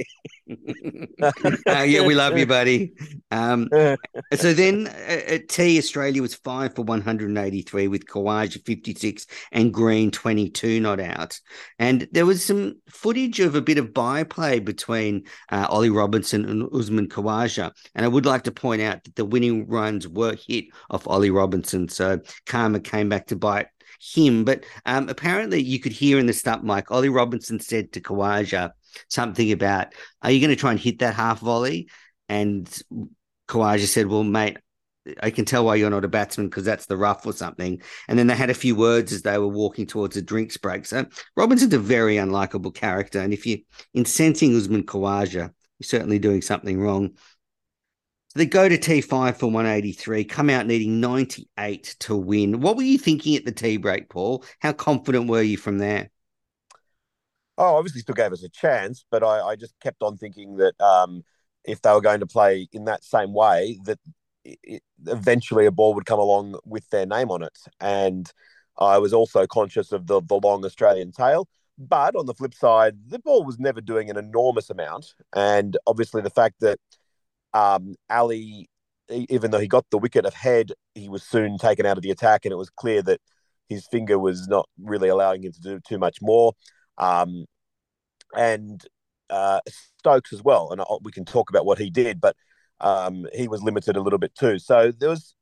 uh, 1.66 1.82
yeah, 1.82 2.04
we 2.06 2.14
love 2.14 2.36
you, 2.36 2.46
buddy. 2.46 2.92
Um, 3.30 3.68
so 4.34 4.52
then 4.52 4.88
uh, 4.88 5.20
at 5.26 5.48
tea, 5.48 5.78
Australia 5.78 6.22
was 6.22 6.34
five 6.34 6.74
for 6.74 6.82
183 6.82 7.88
with 7.88 8.06
Khawaja 8.06 8.64
56 8.64 9.26
and 9.52 9.72
Green 9.72 10.10
22 10.10 10.80
not 10.80 11.00
out. 11.00 11.38
And 11.78 12.08
there 12.12 12.26
was 12.26 12.44
some 12.44 12.80
footage 12.88 13.40
of 13.40 13.54
a 13.54 13.62
bit 13.62 13.78
of 13.78 13.94
byplay 13.94 14.60
between 14.60 15.24
uh, 15.50 15.66
Ollie 15.68 15.90
Robinson 15.90 16.44
and 16.44 16.68
Usman 16.74 17.08
Khawaja. 17.08 17.72
And 17.94 18.04
I 18.04 18.08
would 18.08 18.26
like 18.26 18.44
to 18.44 18.52
point 18.52 18.82
out 18.82 19.04
that 19.04 19.16
the 19.16 19.24
winning 19.24 19.66
runs 19.68 20.08
were 20.08 20.36
hit 20.46 20.66
off 20.90 21.06
Ollie 21.06 21.30
Robinson. 21.30 21.88
So 21.88 22.20
karma 22.46 22.80
came 22.80 23.08
back 23.08 23.26
to 23.28 23.36
bite 23.36 23.68
him. 24.00 24.44
But 24.44 24.64
um, 24.86 25.08
apparently, 25.08 25.62
you 25.62 25.78
could 25.78 25.92
hear 25.92 26.18
in 26.18 26.26
the 26.26 26.32
stump 26.32 26.64
mic, 26.64 26.90
Ollie 26.90 27.08
Robinson 27.08 27.60
said 27.60 27.92
to 27.92 28.00
Khawaja 28.00 28.72
something 29.08 29.52
about, 29.52 29.88
Are 30.22 30.30
you 30.30 30.40
going 30.40 30.50
to 30.50 30.56
try 30.56 30.70
and 30.70 30.80
hit 30.80 31.00
that 31.00 31.14
half 31.14 31.40
volley? 31.40 31.88
And 32.28 32.66
Khawaja 33.48 33.86
said, 33.86 34.06
Well, 34.06 34.24
mate, 34.24 34.58
I 35.22 35.30
can 35.30 35.44
tell 35.44 35.64
why 35.64 35.76
you're 35.76 35.90
not 35.90 36.04
a 36.04 36.08
batsman 36.08 36.48
because 36.48 36.64
that's 36.64 36.86
the 36.86 36.96
rough 36.96 37.26
or 37.26 37.32
something. 37.32 37.80
And 38.08 38.18
then 38.18 38.26
they 38.26 38.36
had 38.36 38.50
a 38.50 38.54
few 38.54 38.74
words 38.74 39.12
as 39.12 39.22
they 39.22 39.38
were 39.38 39.48
walking 39.48 39.86
towards 39.86 40.16
a 40.16 40.22
drinks 40.22 40.56
break. 40.56 40.86
So 40.86 41.06
Robinson's 41.36 41.74
a 41.74 41.78
very 41.78 42.16
unlikable 42.16 42.74
character. 42.74 43.20
And 43.20 43.32
if 43.32 43.46
you're 43.46 43.58
incensing 43.94 44.54
Usman 44.54 44.84
Khawaja, 44.84 45.50
you're 45.80 45.84
certainly 45.86 46.18
doing 46.18 46.42
something 46.42 46.78
wrong. 46.78 47.12
So 48.30 48.38
they 48.38 48.46
go 48.46 48.68
to 48.68 48.78
T5 48.78 49.36
for 49.36 49.46
183, 49.46 50.22
come 50.22 50.50
out 50.50 50.64
needing 50.64 51.00
98 51.00 51.96
to 52.00 52.16
win. 52.16 52.60
What 52.60 52.76
were 52.76 52.84
you 52.84 52.96
thinking 52.96 53.34
at 53.34 53.44
the 53.44 53.50
tea 53.50 53.76
break, 53.76 54.08
Paul? 54.08 54.44
How 54.60 54.72
confident 54.72 55.28
were 55.28 55.42
you 55.42 55.56
from 55.56 55.78
there? 55.78 56.10
Oh, 57.58 57.74
obviously 57.74 58.02
still 58.02 58.14
gave 58.14 58.32
us 58.32 58.44
a 58.44 58.48
chance, 58.48 59.04
but 59.10 59.24
I, 59.24 59.40
I 59.40 59.56
just 59.56 59.74
kept 59.80 60.04
on 60.04 60.16
thinking 60.16 60.58
that 60.58 60.80
um, 60.80 61.24
if 61.64 61.82
they 61.82 61.90
were 61.90 62.00
going 62.00 62.20
to 62.20 62.26
play 62.26 62.68
in 62.72 62.84
that 62.84 63.02
same 63.02 63.34
way, 63.34 63.80
that 63.84 63.98
it, 64.44 64.84
eventually 65.06 65.66
a 65.66 65.72
ball 65.72 65.94
would 65.94 66.06
come 66.06 66.20
along 66.20 66.54
with 66.64 66.88
their 66.90 67.06
name 67.06 67.32
on 67.32 67.42
it. 67.42 67.58
And 67.80 68.32
I 68.78 68.98
was 68.98 69.12
also 69.12 69.44
conscious 69.48 69.90
of 69.90 70.06
the, 70.06 70.22
the 70.22 70.36
long 70.36 70.64
Australian 70.64 71.10
tail. 71.10 71.48
But 71.76 72.14
on 72.14 72.26
the 72.26 72.34
flip 72.34 72.54
side, 72.54 72.96
the 73.08 73.18
ball 73.18 73.42
was 73.44 73.58
never 73.58 73.80
doing 73.80 74.08
an 74.08 74.16
enormous 74.16 74.70
amount. 74.70 75.14
And 75.34 75.76
obviously 75.84 76.22
the 76.22 76.30
fact 76.30 76.60
that 76.60 76.78
um, 77.54 77.94
Ali, 78.08 78.68
even 79.08 79.50
though 79.50 79.58
he 79.58 79.68
got 79.68 79.86
the 79.90 79.98
wicket 79.98 80.24
of 80.24 80.34
ahead, 80.34 80.72
he 80.94 81.08
was 81.08 81.22
soon 81.22 81.58
taken 81.58 81.86
out 81.86 81.96
of 81.96 82.02
the 82.02 82.10
attack, 82.10 82.44
and 82.44 82.52
it 82.52 82.56
was 82.56 82.70
clear 82.70 83.02
that 83.02 83.20
his 83.68 83.86
finger 83.86 84.18
was 84.18 84.48
not 84.48 84.68
really 84.82 85.08
allowing 85.08 85.42
him 85.42 85.52
to 85.52 85.60
do 85.60 85.80
too 85.86 85.98
much 85.98 86.18
more. 86.20 86.52
Um, 86.98 87.46
and 88.36 88.84
uh, 89.30 89.60
Stokes 89.98 90.32
as 90.32 90.42
well, 90.42 90.70
and 90.72 90.82
we 91.02 91.12
can 91.12 91.24
talk 91.24 91.50
about 91.50 91.66
what 91.66 91.78
he 91.78 91.90
did, 91.90 92.20
but 92.20 92.36
um, 92.80 93.26
he 93.32 93.48
was 93.48 93.62
limited 93.62 93.96
a 93.96 94.00
little 94.00 94.18
bit 94.18 94.34
too. 94.34 94.58
So 94.58 94.92
there 94.92 95.10
was, 95.10 95.34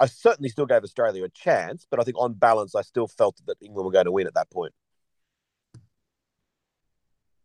I 0.00 0.06
certainly 0.06 0.48
still 0.48 0.66
gave 0.66 0.82
Australia 0.82 1.24
a 1.24 1.28
chance, 1.28 1.86
but 1.90 2.00
I 2.00 2.04
think 2.04 2.16
on 2.18 2.34
balance, 2.34 2.74
I 2.74 2.82
still 2.82 3.08
felt 3.08 3.36
that 3.46 3.56
England 3.62 3.86
were 3.86 3.92
going 3.92 4.06
to 4.06 4.12
win 4.12 4.26
at 4.26 4.34
that 4.34 4.50
point. 4.50 4.72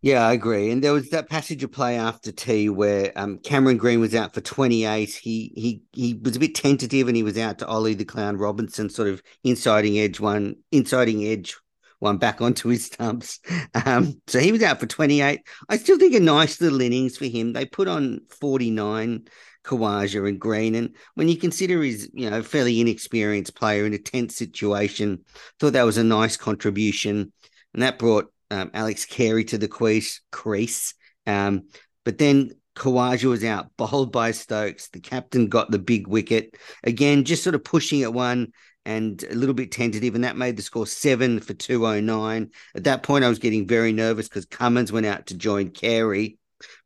Yeah, 0.02 0.26
I 0.26 0.34
agree. 0.34 0.72
And 0.72 0.82
there 0.82 0.94
was 0.94 1.10
that 1.10 1.30
passage 1.30 1.62
of 1.64 1.72
play 1.74 1.98
after 1.98 2.32
tea 2.32 2.70
where 2.70 3.12
um, 3.18 3.38
Cameron 3.40 3.78
Green 3.78 4.00
was 4.00 4.16
out 4.16 4.34
for 4.34 4.40
28. 4.42 5.10
He 5.10 5.52
he 5.56 5.82
he 5.92 6.14
was 6.14 6.38
a 6.38 6.40
bit 6.40 6.56
tentative 6.56 7.08
and 7.08 7.18
he 7.18 7.24
was 7.24 7.38
out 7.38 7.60
to 7.60 7.68
Ollie 7.68 7.96
the 7.96 8.06
Clown 8.06 8.38
Robinson, 8.38 8.90
sort 8.90 9.10
of 9.10 9.22
inside 9.44 9.86
edge 9.86 10.20
one, 10.22 10.56
inside 10.72 11.10
edge 11.10 11.56
one 12.00 12.18
back 12.18 12.40
onto 12.42 12.70
his 12.70 12.86
stumps. 12.86 13.40
Um, 13.86 14.22
so 14.28 14.40
he 14.40 14.52
was 14.54 14.64
out 14.64 14.80
for 14.80 14.86
28. 14.88 15.42
I 15.68 15.78
still 15.78 15.98
think 16.00 16.16
a 16.16 16.20
nice 16.22 16.62
little 16.62 16.82
innings 16.82 17.18
for 17.18 17.26
him. 17.26 17.52
They 17.54 17.66
put 17.66 17.88
on 17.90 18.22
49 18.40 19.28
Khawaja 19.66 20.28
and 20.28 20.40
Green. 20.40 20.76
And 20.76 20.96
when 21.16 21.28
you 21.28 21.36
consider 21.38 21.82
he's, 21.82 22.10
you 22.14 22.30
know, 22.30 22.42
fairly 22.42 22.80
inexperienced 22.80 23.56
player 23.56 23.86
in 23.86 23.94
a 23.94 23.98
tense 23.98 24.36
situation, 24.38 25.26
thought 25.60 25.74
that 25.74 25.84
was 25.84 25.98
a 25.98 26.04
nice 26.04 26.38
contribution. 26.38 27.34
And 27.74 27.84
that 27.84 28.00
brought 28.00 28.32
um, 28.52 28.72
Alex 28.74 29.06
Carey 29.06 29.44
to 29.46 29.58
the 29.58 29.68
crease. 29.68 30.22
crease. 30.32 30.94
Um, 31.26 31.68
but 32.06 32.18
then 32.18 32.52
Khawaja 32.76 33.26
was 33.26 33.44
out, 33.44 33.68
bowled 33.78 34.12
by 34.12 34.32
Stokes. 34.32 34.90
The 34.90 35.00
captain 35.00 35.48
got 35.48 35.72
the 35.72 35.80
big 35.80 36.08
wicket. 36.08 36.56
Again, 36.84 37.26
just 37.26 37.44
sort 37.44 37.56
of 37.56 37.64
pushing 37.64 38.04
at 38.04 38.14
one 38.14 38.54
and 38.86 39.24
a 39.24 39.36
little 39.36 39.54
bit 39.54 39.72
tentative, 39.72 40.16
and 40.16 40.24
that 40.24 40.38
made 40.38 40.58
the 40.58 40.64
score 40.64 40.88
seven 40.88 41.40
for 41.40 41.54
209. 41.54 42.50
At 42.76 42.84
that 42.86 43.04
point, 43.04 43.24
I 43.26 43.30
was 43.30 43.40
getting 43.40 43.68
very 43.68 43.92
nervous 43.92 44.28
because 44.28 44.46
Cummins 44.46 44.92
went 44.92 45.06
out 45.06 45.28
to 45.28 45.38
join 45.38 45.70
Carey. 45.70 46.38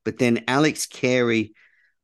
But 0.04 0.18
then 0.18 0.44
Alex 0.48 0.86
Carey 0.86 1.54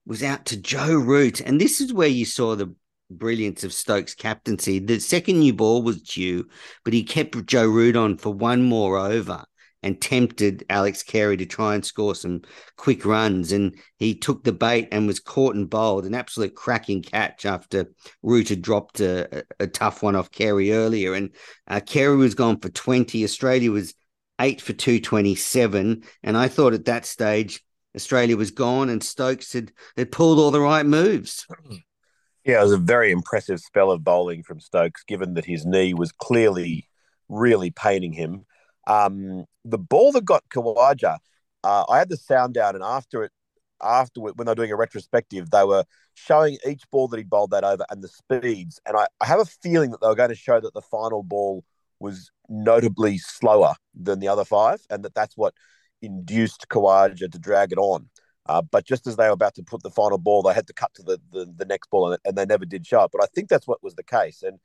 was 0.06 0.24
out 0.24 0.46
to 0.48 0.58
Joe 0.58 0.96
Root. 0.96 1.42
And 1.42 1.60
this 1.60 1.82
is 1.82 1.94
where 1.94 2.08
you 2.08 2.26
saw 2.26 2.56
the 2.56 2.74
brilliance 3.10 3.64
of 3.64 3.74
Stokes' 3.74 4.16
captaincy. 4.16 4.80
The 4.80 5.00
second 5.00 5.40
new 5.40 5.54
ball 5.54 5.82
was 5.82 6.02
due, 6.02 6.48
but 6.84 6.94
he 6.94 7.04
kept 7.04 7.46
Joe 7.46 7.68
Root 7.68 7.96
on 7.96 8.18
for 8.18 8.34
one 8.34 8.64
more 8.64 8.98
over 8.98 9.46
and 9.82 10.02
tempted 10.02 10.66
Alex 10.70 11.04
Carey 11.04 11.38
to 11.38 11.46
try 11.46 11.74
and 11.74 11.86
score 11.86 12.14
some 12.14 12.42
quick 12.76 13.06
runs. 13.06 13.52
And 13.52 13.78
he 13.98 14.14
took 14.16 14.44
the 14.44 14.52
bait 14.52 14.90
and 14.92 15.08
was 15.08 15.20
caught 15.20 15.56
and 15.56 15.70
bowled, 15.70 16.06
an 16.06 16.14
absolute 16.14 16.56
cracking 16.56 17.02
catch 17.02 17.46
after 17.46 17.90
Root 18.22 18.50
had 18.50 18.62
dropped 18.62 19.00
a, 19.00 19.44
a 19.60 19.68
tough 19.68 20.04
one 20.04 20.16
off 20.16 20.32
Carey 20.32 20.74
earlier. 20.74 21.14
And 21.14 21.32
uh, 21.68 21.80
Carey 21.80 22.18
was 22.18 22.36
gone 22.36 22.60
for 22.60 22.70
20. 22.70 23.24
Australia 23.24 23.72
was 23.72 23.94
eight 24.40 24.62
for 24.62 24.74
227. 24.74 26.04
And 26.24 26.38
I 26.38 26.48
thought 26.48 26.74
at 26.74 26.86
that 26.86 27.06
stage, 27.06 27.64
Australia 27.96 28.38
was 28.38 28.52
gone 28.52 28.90
and 28.90 29.04
Stokes 29.04 29.54
had, 29.54 29.72
had 29.98 30.12
pulled 30.12 30.40
all 30.40 30.52
the 30.52 30.62
right 30.62 30.86
moves. 30.86 31.48
Yeah, 32.46 32.60
it 32.60 32.64
was 32.64 32.72
a 32.72 32.78
very 32.78 33.12
impressive 33.12 33.60
spell 33.60 33.92
of 33.92 34.04
bowling 34.04 34.44
from 34.44 34.60
Stokes, 34.60 35.04
given 35.04 35.34
that 35.34 35.46
his 35.46 35.66
knee 35.66 35.94
was 35.94 36.12
clearly 36.12 36.88
really 37.28 37.70
paining 37.70 38.14
him. 38.14 38.46
Um, 38.88 39.46
the 39.66 39.78
ball 39.78 40.12
that 40.14 40.26
got 40.26 40.44
Khawaja, 40.50 41.18
uh, 41.64 41.84
I 41.90 42.00
had 42.00 42.10
the 42.10 42.18
sound 42.18 42.54
down, 42.54 42.76
and 42.76 42.84
after 42.84 43.24
it, 43.24 43.32
after 43.82 44.22
when 44.22 44.46
they're 44.46 44.56
doing 44.56 44.72
a 44.72 44.76
retrospective, 44.76 45.52
they 45.52 45.64
were 45.64 45.84
showing 46.14 46.58
each 46.68 46.84
ball 46.92 47.08
that 47.10 47.18
he 47.18 47.24
bowled 47.24 47.52
that 47.52 47.64
over 47.64 47.86
and 47.90 48.02
the 48.02 48.08
speeds. 48.08 48.80
And 48.86 48.98
I, 48.98 49.08
I 49.22 49.26
have 49.26 49.40
a 49.40 49.46
feeling 49.46 49.92
that 49.92 50.02
they 50.02 50.08
were 50.08 50.16
going 50.16 50.30
to 50.30 50.36
show 50.36 50.60
that 50.60 50.74
the 50.74 50.82
final 50.82 51.24
ball 51.24 51.64
was 52.00 52.32
notably 52.50 53.18
slower 53.18 53.76
than 53.94 54.20
the 54.20 54.28
other 54.28 54.46
five, 54.46 54.82
and 54.90 55.04
that 55.04 55.14
that's 55.14 55.38
what 55.38 55.54
induced 56.02 56.68
Khawaja 56.70 57.32
to 57.32 57.40
drag 57.40 57.72
it 57.74 57.78
on. 57.78 58.10
Uh, 58.50 58.64
but 58.64 58.84
just 58.84 59.06
as 59.06 59.16
they 59.16 59.28
were 59.28 59.34
about 59.34 59.54
to 59.54 59.64
put 59.64 59.84
the 59.84 59.92
final 59.92 60.18
ball, 60.18 60.42
they 60.42 60.54
had 60.54 60.66
to 60.66 60.74
cut 60.74 60.92
to 60.96 61.04
the, 61.04 61.20
the, 61.32 61.46
the 61.56 61.66
next 61.66 61.92
ball, 61.92 62.12
and, 62.12 62.20
and, 62.26 62.36
they 62.36 62.48
never 62.48 62.66
did 62.66 62.86
show 62.86 63.00
up. 63.00 63.12
But 63.14 63.24
I 63.24 63.28
think 63.28 63.48
that's 63.48 63.68
what 63.68 63.84
was 63.84 63.94
the 63.94 64.04
case. 64.04 64.42
And 64.42 64.58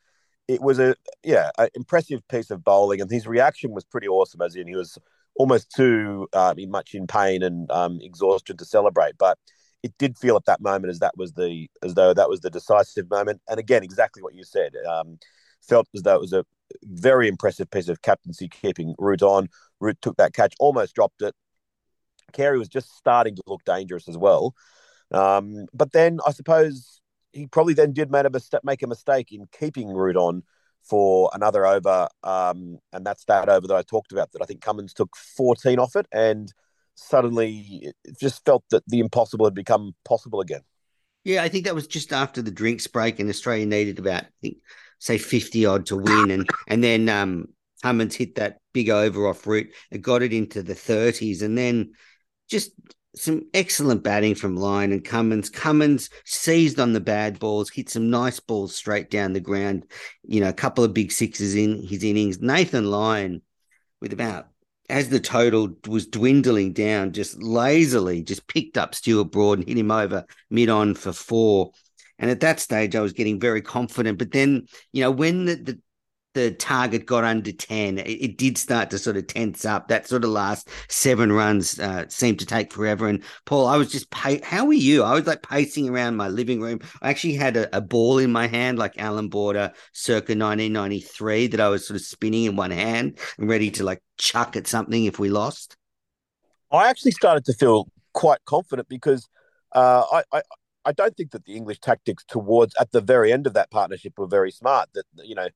it 0.49 0.63
was 0.63 0.79
a 0.79 0.97
yeah, 1.23 1.51
an 1.59 1.69
impressive 1.75 2.27
piece 2.29 2.51
of 2.51 2.65
bowling, 2.65 3.03
and 3.03 3.11
his 3.11 3.27
reaction 3.27 3.73
was 3.73 3.85
pretty 3.85 4.09
awesome. 4.09 4.41
As 4.41 4.57
in, 4.57 4.67
he 4.67 4.75
was 4.75 4.99
almost 5.37 5.71
too 5.71 6.27
uh, 6.33 6.55
much 6.69 6.95
in 6.95 7.07
pain 7.07 7.43
and 7.43 7.71
um, 7.71 7.99
exhaustion 8.01 8.57
to 8.57 8.65
celebrate, 8.65 9.19
but 9.19 9.39
it 9.83 9.93
did 9.99 10.17
feel 10.17 10.37
at 10.37 10.47
that 10.47 10.63
moment 10.63 10.91
as 10.91 11.01
that 11.01 11.17
was 11.19 11.35
the 11.35 11.69
as 11.83 11.93
though 11.93 12.15
that 12.15 12.31
was 12.31 12.41
the 12.41 12.51
decisive 12.51 13.11
moment. 13.11 13.43
And 13.49 13.61
again, 13.61 13.83
exactly 13.83 14.23
what 14.23 14.35
you 14.35 14.45
said. 14.45 14.73
Um, 14.89 15.19
felt 15.61 15.89
as 15.95 16.03
though 16.03 16.15
it 16.15 16.21
was 16.21 16.33
a 16.33 16.45
very 16.85 17.29
impressive 17.29 17.71
piece 17.71 17.89
of 17.89 18.03
captaincy 18.03 18.49
keeping 18.49 18.95
Root 18.99 19.23
on. 19.23 19.49
Root 19.81 19.99
took 20.01 20.17
that 20.17 20.33
catch, 20.33 20.55
almost 20.59 20.95
dropped 20.95 21.21
it. 21.23 21.35
Carey 22.35 22.59
was 22.59 22.69
just 22.69 22.95
starting 22.97 23.35
to 23.37 23.43
look 23.47 23.65
dangerous 23.65 24.09
as 24.09 24.19
well. 24.19 24.55
Um, 25.11 25.67
but 25.73 25.93
then 25.93 26.19
I 26.27 26.33
suppose 26.33 27.01
he 27.33 27.47
probably 27.47 27.75
then 27.75 27.93
did 27.93 28.11
make 28.11 28.27
a, 28.27 28.31
mistake, 28.31 28.61
make 28.65 28.83
a 28.83 28.87
mistake 28.87 29.33
in 29.33 29.47
keeping 29.59 29.89
Root 29.89 30.17
on 30.17 30.43
for 30.83 31.31
another 31.33 31.65
over, 31.65 32.09
um, 32.23 32.79
and 32.93 33.07
that's 33.07 33.25
that 33.25 33.49
over 33.49 33.67
that 33.67 33.75
I 33.75 33.83
talked 33.83 34.13
about. 34.13 34.33
That 34.33 34.43
I 34.43 34.45
think 34.45 34.61
Cummins 34.61 34.93
took 34.93 35.17
14 35.17 35.79
off 35.79 35.97
it, 35.97 36.07
and 36.13 36.53
suddenly 36.95 37.93
it 38.05 38.21
just 38.21 38.45
felt 38.45 38.65
that 38.71 38.83
the 38.87 39.01
impossible 39.01 39.47
had 39.47 39.55
become 39.55 39.95
possible 40.05 40.41
again. 40.41 40.61
Yeah, 41.25 41.43
I 41.43 41.49
think 41.49 41.65
that 41.65 41.75
was 41.75 41.87
just 41.87 42.13
after 42.13 42.43
the 42.43 42.51
drinks 42.51 42.87
break, 42.87 43.19
and 43.19 43.31
Australia 43.31 43.65
needed 43.65 43.99
about, 43.99 44.25
I 44.25 44.29
think, 44.43 44.59
say 44.99 45.17
50 45.17 45.65
odd 45.65 45.87
to 45.87 45.97
win, 45.97 46.31
and 46.31 46.49
and 46.69 46.85
then 46.85 47.09
um, 47.09 47.47
Cummins 47.83 48.15
hit 48.15 48.35
that 48.35 48.59
big 48.75 48.91
over 48.91 49.27
off 49.27 49.47
Root, 49.47 49.73
it 49.91 50.03
got 50.03 50.23
it 50.23 50.33
into 50.35 50.63
the 50.63 50.75
30s, 50.75 51.43
and 51.43 51.57
then 51.57 51.93
just 52.55 52.71
some 53.17 53.43
excellent 53.53 54.05
batting 54.05 54.37
from 54.37 54.57
Lyon 54.57 54.93
and 54.93 55.05
Cummins. 55.05 55.51
Cummins 55.51 56.09
seized 56.25 56.79
on 56.79 56.93
the 56.93 57.01
bad 57.01 57.41
balls, 57.41 57.69
hit 57.69 57.89
some 57.91 58.11
nice 58.11 58.39
balls 58.39 58.77
straight 58.77 59.11
down 59.11 59.33
the 59.33 59.41
ground. 59.41 59.87
You 60.23 60.41
know, 60.41 60.51
a 60.51 60.53
couple 60.53 60.85
of 60.85 60.95
big 60.95 61.11
sixes 61.11 61.57
in 61.57 61.83
his 61.83 62.05
innings. 62.05 62.41
Nathan 62.41 62.93
Lyon, 62.93 63.43
with 64.01 64.13
about 64.13 64.47
as 64.89 65.09
the 65.09 65.19
total 65.19 65.75
was 65.89 66.07
dwindling 66.07 66.75
down, 66.75 67.13
just 67.13 67.43
lazily 67.43 68.23
just 68.23 68.47
picked 68.47 68.79
up 68.79 68.95
Stuart 68.95 69.33
Broad 69.33 69.59
and 69.59 69.67
hit 69.67 69.79
him 69.79 69.91
over 69.91 70.25
mid 70.49 70.69
on 70.69 70.95
for 70.95 71.13
four. 71.13 71.73
And 72.21 72.31
at 72.31 72.41
that 72.41 72.61
stage, 72.61 72.95
I 72.95 73.01
was 73.01 73.15
getting 73.15 73.41
very 73.41 73.63
confident. 73.63 74.19
But 74.19 74.31
then, 74.31 74.69
you 74.93 75.03
know, 75.03 75.11
when 75.11 75.47
the, 75.47 75.57
the 75.57 75.81
the 76.35 76.51
target 76.51 77.07
got 77.07 77.25
under 77.25 77.53
10, 77.53 77.99
it, 77.99 78.03
it, 78.03 78.37
did 78.37 78.59
start 78.59 78.91
to 78.91 78.99
sort 78.99 79.17
of 79.17 79.27
tense 79.27 79.65
up. 79.65 79.89
That 79.89 80.07
sort 80.07 80.25
of 80.25 80.31
last 80.31 80.69
seven 80.89 81.33
runs 81.33 81.79
uh, 81.79 82.07
seemed 82.09 82.39
to 82.41 82.47
take 82.47 82.73
forever. 82.73 83.09
And 83.09 83.23
Paul, 83.45 83.67
I 83.67 83.77
was 83.77 83.91
just, 83.91 84.11
pa- 84.11 84.43
how 84.43 84.67
were 84.67 84.73
you? 84.73 85.03
I 85.03 85.15
was 85.15 85.27
like 85.27 85.43
pacing 85.43 85.89
around 85.89 86.17
my 86.17 86.29
living 86.29 86.61
room. 86.61 86.81
I 87.01 87.11
actually 87.11 87.35
had 87.35 87.57
a, 87.57 87.77
a 87.77 87.81
ball 87.81 88.19
in 88.19 88.33
my 88.33 88.47
hand, 88.47 88.79
like 88.79 88.99
Allan 88.99 89.29
Border 89.29 89.73
circa 89.93 90.33
1993, 90.33 91.47
that 91.49 91.61
I 91.61 91.69
was 91.69 91.87
sort 91.87 91.97
of 91.97 92.05
spinning 92.05 92.45
in 92.45 92.57
one 92.57 92.73
hand 92.73 93.19
and 93.39 93.49
ready 93.49 93.71
to 93.73 93.85
like 93.85 94.03
chuck 94.19 94.57
at 94.57 94.67
something 94.67 95.05
if 95.05 95.19
we 95.19 95.31
lost. 95.31 95.77
I 96.71 96.89
actually 96.89 97.13
started 97.13 97.45
to 97.47 97.53
feel 97.55 97.89
quite 98.13 98.45
confident 98.45 98.89
because 98.89 99.29
uh, 99.75 100.03
I, 100.13 100.23
I 100.33 100.43
I 100.85 100.93
don't 100.93 101.17
think 101.17 101.31
that 101.31 101.45
the 101.45 101.57
English 101.57 101.81
tactics 101.81 102.25
towards 102.29 102.75
at 102.79 102.93
the 102.93 103.01
very 103.01 103.33
end 103.33 103.47
of 103.47 103.55
that 103.55 103.71
partnership 103.71 104.19
were 104.19 104.27
very 104.27 104.51
smart. 104.51 104.89
That 104.95 105.05
you 105.25 105.35
know 105.35 105.49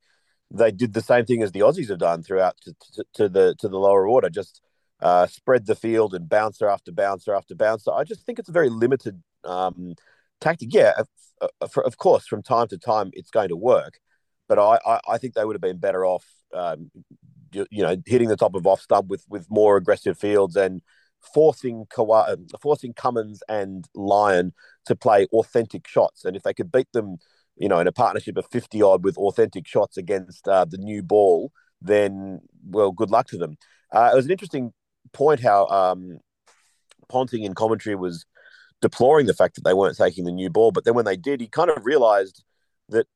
they 0.51 0.71
did 0.71 0.95
the 0.95 1.03
same 1.03 1.27
thing 1.27 1.43
as 1.43 1.53
the 1.53 1.61
Aussies 1.61 1.91
have 1.91 1.99
done 1.99 2.23
throughout 2.23 2.57
to, 2.63 2.75
to, 2.95 3.05
to 3.15 3.29
the 3.29 3.55
to 3.59 3.69
the 3.69 3.79
lower 3.79 4.07
order, 4.09 4.31
just 4.31 4.63
uh, 5.01 5.27
spread 5.27 5.67
the 5.67 5.75
field 5.75 6.15
and 6.15 6.29
bouncer 6.29 6.69
after 6.69 6.93
bouncer 6.93 7.35
after 7.35 7.55
bouncer. 7.55 7.93
I 7.93 8.05
just 8.05 8.25
think 8.25 8.39
it's 8.39 8.49
a 8.49 8.53
very 8.53 8.71
limited 8.71 9.23
um, 9.45 9.95
tactic. 10.41 10.73
Yeah, 10.73 10.93
of, 11.61 11.77
of, 11.77 11.99
course, 11.99 12.27
from 12.27 12.43
time 12.43 12.69
to 12.69 12.79
time 12.79 13.11
it's 13.13 13.31
going 13.31 13.49
to 13.49 13.57
work, 13.57 13.99
but 14.49 14.59
I, 14.59 14.79
I, 14.87 15.01
I 15.09 15.19
think 15.19 15.35
they 15.35 15.45
would 15.45 15.55
have 15.55 15.61
been 15.61 15.79
better 15.79 16.05
off, 16.05 16.25
um, 16.55 16.91
you, 17.53 17.67
you, 17.71 17.83
know, 17.83 17.97
hitting 18.07 18.29
the 18.29 18.37
top 18.37 18.55
of 18.55 18.67
off 18.67 18.81
stump 18.81 19.09
with 19.09 19.25
with 19.29 19.47
more 19.51 19.77
aggressive 19.77 20.19
fields 20.19 20.57
and 20.57 20.83
forcing 21.35 21.87
Kawa, 21.91 22.33
um, 22.33 22.47
forcing 22.61 22.95
Cummins 22.95 23.43
and 23.49 23.87
Lyon 23.95 24.53
to 24.87 24.97
play 24.97 25.27
authentic 25.33 25.87
shots. 25.87 26.25
And 26.25 26.37
if 26.37 26.43
they 26.43 26.55
could 26.55 26.73
beat 26.73 26.91
them, 26.93 27.19
you 27.59 27.69
know, 27.69 27.79
in 27.79 27.87
a 27.87 27.93
partnership 27.93 28.37
of 28.37 28.47
50 28.51 28.83
odd 28.83 29.05
with 29.05 29.17
authentic 29.17 29.67
shots 29.67 29.97
against 29.97 30.47
uh, 30.49 30.65
the 30.65 30.79
new 30.79 31.03
ball, 31.03 31.53
then, 31.81 32.41
well, 32.69 32.93
good 32.93 33.11
luck 33.11 33.29
to 33.29 33.39
them. 33.39 33.57
Uh, 33.93 34.11
it 34.13 34.17
was 34.17 34.27
an 34.27 34.31
interesting 34.31 34.73
point 35.13 35.41
how 35.41 35.67
um, 35.67 36.19
Ponting 37.09 37.43
in 37.43 37.55
commentary 37.55 37.97
was 37.97 38.27
deploring 38.81 39.27
the 39.27 39.35
fact 39.35 39.55
that 39.55 39.65
they 39.65 39.75
weren't 39.75 39.97
taking 39.97 40.25
the 40.25 40.33
new 40.33 40.51
ball. 40.51 40.73
But 40.73 40.85
then 40.85 40.95
when 40.95 41.05
they 41.05 41.17
did, 41.17 41.41
he 41.41 41.49
kind 41.49 41.71
of 41.71 41.85
realized 41.85 42.45
that 42.91 43.07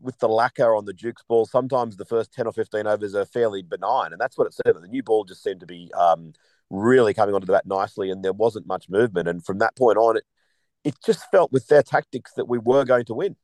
with 0.00 0.18
the 0.18 0.28
lacquer 0.28 0.74
on 0.74 0.84
the 0.84 0.92
Duke's 0.92 1.24
ball, 1.28 1.46
sometimes 1.46 1.96
the 1.96 2.04
first 2.04 2.32
10 2.32 2.46
or 2.46 2.52
15 2.52 2.86
overs 2.86 3.14
are 3.14 3.24
fairly 3.24 3.62
benign. 3.62 4.12
And 4.12 4.20
that's 4.20 4.38
what 4.38 4.46
it 4.46 4.54
said. 4.54 4.74
The 4.76 4.88
new 4.88 5.02
ball 5.02 5.24
just 5.24 5.42
seemed 5.42 5.60
to 5.60 5.66
be 5.66 5.90
um, 5.94 6.32
really 6.70 7.12
coming 7.12 7.34
onto 7.34 7.46
the 7.46 7.52
bat 7.52 7.66
nicely, 7.66 8.10
and 8.10 8.24
there 8.24 8.32
wasn't 8.32 8.66
much 8.66 8.88
movement. 8.88 9.28
And 9.28 9.44
from 9.44 9.58
that 9.58 9.76
point 9.76 9.98
on, 9.98 10.16
it 10.16 10.24
it 10.84 10.94
just 11.04 11.30
felt 11.30 11.52
with 11.52 11.66
their 11.68 11.82
tactics 11.82 12.32
that 12.36 12.48
we 12.48 12.58
were 12.58 12.84
going 12.84 13.04
to 13.06 13.14
win. 13.14 13.36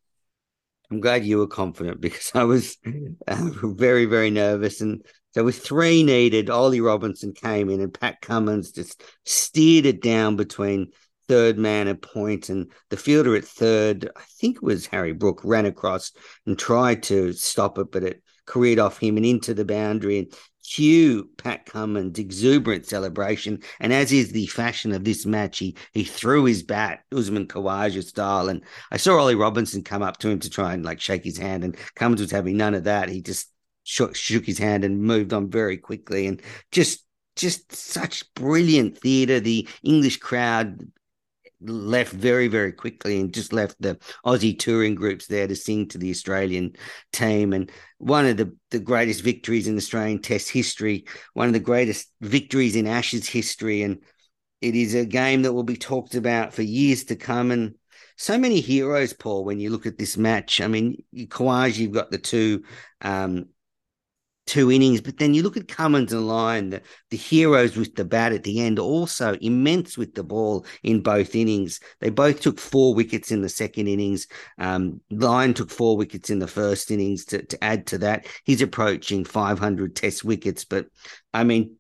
I'm 0.91 1.01
glad 1.01 1.25
you 1.25 1.39
were 1.39 1.47
confident 1.47 2.01
because 2.01 2.31
I 2.35 2.45
was 2.45 2.77
uh, 3.29 3.51
very, 3.63 4.05
very 4.05 4.31
nervous. 4.31 4.81
And 4.81 5.05
so 5.33 5.45
with 5.45 5.59
three 5.59 6.03
needed, 6.03 6.51
Ollie 6.51 6.81
Robinson 6.81 7.33
came 7.33 7.69
in 7.71 7.81
and 7.81 7.93
Pat 7.93 8.21
Cummins 8.21 8.73
just 8.73 9.03
steered 9.25 9.87
it 9.87 10.01
down 10.01 10.37
between 10.37 10.93
third 11.29 11.59
man 11.59 11.89
at 11.89 12.03
point 12.03 12.49
and 12.49 12.71
the 12.91 12.97
fielder 12.97 13.35
at 13.35 13.45
third, 13.45 14.09
I 14.17 14.23
think 14.41 14.57
it 14.57 14.63
was 14.63 14.87
Harry 14.87 15.13
Brook, 15.13 15.41
ran 15.45 15.67
across 15.67 16.13
and 16.47 16.59
tried 16.59 17.03
to 17.05 17.33
stop 17.33 17.79
it, 17.79 17.91
but 17.91 18.05
it 18.05 18.23
careered 18.47 18.79
off 18.79 18.99
him 18.99 19.17
and 19.17 19.27
into 19.27 19.55
the 19.55 19.65
boundary. 19.65 20.21
And 20.21 20.33
cue 20.67 21.29
Pat 21.37 21.67
Cummins' 21.67 22.19
exuberant 22.19 22.87
celebration. 22.87 23.63
And 23.81 23.93
as 23.93 24.13
is 24.13 24.33
the 24.33 24.47
fashion 24.47 24.93
of 24.93 25.05
this 25.05 25.25
match, 25.25 25.59
he, 25.59 25.77
he 25.93 26.05
threw 26.05 26.45
his 26.45 26.63
bat, 26.63 27.05
Usman 27.15 27.47
Khawaja 27.47 28.03
style. 28.03 28.49
And 28.49 28.63
I 28.91 28.97
saw 28.97 29.19
Ollie 29.19 29.35
Robinson 29.35 29.83
come 29.83 30.03
up 30.03 30.19
to 30.19 30.29
him 30.29 30.41
to 30.41 30.51
try 30.51 30.75
and 30.75 30.85
like 30.85 31.01
shake 31.01 31.25
his 31.25 31.39
hand, 31.39 31.65
and 31.65 31.77
Cummins 31.95 32.21
was 32.21 32.31
having 32.31 32.57
none 32.57 32.75
of 32.75 32.85
that. 32.85 33.09
He 33.09 33.23
just 33.23 33.51
shook, 33.85 34.17
shook 34.17 34.45
his 34.45 34.59
hand 34.59 34.85
and 34.85 35.03
moved 35.03 35.33
on 35.33 35.51
very 35.51 35.77
quickly. 35.77 36.27
And 36.27 36.43
just 36.73 37.03
just 37.37 37.73
such 37.73 38.33
brilliant 38.35 38.99
theatre. 38.99 39.41
The 39.41 39.69
English 39.83 40.17
crowd 40.17 40.81
left 41.61 42.13
very, 42.13 42.49
very 42.49 42.73
quickly 42.73 43.21
and 43.21 43.33
just 43.33 43.53
left 43.53 43.77
the 43.81 43.99
Aussie 44.25 44.59
touring 44.59 44.95
groups 44.95 45.27
there 45.27 45.47
to 45.47 45.57
sing 45.57 45.89
to 45.89 45.99
the 45.99 46.11
Australian 46.11 46.73
team. 47.13 47.53
And 47.53 47.71
one 47.99 48.27
of 48.27 48.37
the, 48.37 48.55
the 48.71 48.81
greatest 48.81 49.23
victories 49.23 49.67
in 49.67 49.77
Australian 49.77 50.21
Test 50.21 50.51
history, 50.51 51.07
one 51.35 51.47
of 51.47 51.55
the 51.55 51.61
greatest 51.61 52.11
victories 52.21 52.77
in 52.77 52.87
Ashes 52.87 53.29
history. 53.29 53.83
And 53.83 54.03
it 54.61 54.75
is 54.75 54.95
a 54.95 55.05
game 55.05 55.43
that 55.43 55.53
will 55.53 55.65
be 55.65 55.77
talked 55.77 56.15
about 56.15 56.55
for 56.55 56.63
years 56.63 57.05
to 57.05 57.17
come. 57.17 57.51
And 57.51 57.75
so 58.17 58.39
many 58.39 58.61
heroes, 58.61 59.13
Paul, 59.13 59.45
when 59.45 59.61
you 59.61 59.71
look 59.71 59.87
at 59.87 59.99
this 59.99 60.17
match. 60.17 60.61
I 60.61 60.67
mean, 60.67 61.03
Khawaja, 61.15 61.77
you've 61.77 61.93
got 61.93 62.11
the 62.11 62.19
two 62.19 62.65
um, 63.03 63.47
two 64.47 64.71
innings. 64.71 65.01
But 65.01 65.19
then 65.19 65.35
you 65.35 65.43
look 65.43 65.57
at 65.57 65.69
Cummins 65.69 66.13
and 66.13 66.27
Lyon, 66.27 66.71
the, 66.71 66.83
the 67.11 67.17
heroes 67.17 67.77
with 67.77 67.95
the 67.95 68.05
bat 68.05 68.33
at 68.33 68.45
the 68.45 68.61
end, 68.61 68.79
also 68.79 69.35
immense 69.41 69.99
with 69.99 70.15
the 70.15 70.25
ball 70.25 70.65
in 70.83 71.03
both 71.03 71.35
innings. 71.35 71.81
They 72.01 72.11
both 72.11 72.41
took 72.41 72.59
four 72.59 72.95
wickets 72.95 73.31
in 73.31 73.43
the 73.43 73.49
second 73.49 73.89
innings. 73.89 74.27
Um, 74.59 75.01
Lyon 75.11 75.55
took 75.55 75.71
four 75.71 75.97
wickets 75.97 76.31
in 76.31 76.39
the 76.39 76.47
first 76.47 76.91
innings 76.91 77.25
to, 77.27 77.43
to 77.45 77.65
add 77.65 77.87
to 77.89 77.99
that. 77.99 78.27
He's 78.45 78.63
approaching 78.63 79.25
500 79.25 79.97
test 79.97 80.25
wickets. 80.25 80.65
But 80.65 80.87
I 81.35 81.45
mean, 81.45 81.77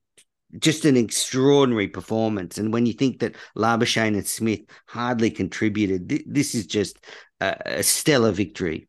just 0.58 0.84
an 0.84 0.96
extraordinary 0.96 1.88
performance. 1.88 2.58
And 2.58 2.72
when 2.72 2.86
you 2.86 2.92
think 2.92 3.20
that 3.20 3.36
Labuschagne 3.56 4.14
and 4.14 4.26
Smith 4.26 4.60
hardly 4.86 5.30
contributed, 5.30 6.08
th- 6.08 6.24
this 6.26 6.54
is 6.54 6.66
just 6.66 6.98
a, 7.40 7.56
a 7.66 7.82
stellar 7.82 8.32
victory. 8.32 8.88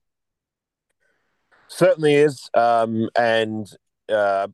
Certainly 1.69 2.15
is. 2.15 2.49
Um, 2.53 3.10
and 3.17 3.69
uh, 4.10 4.47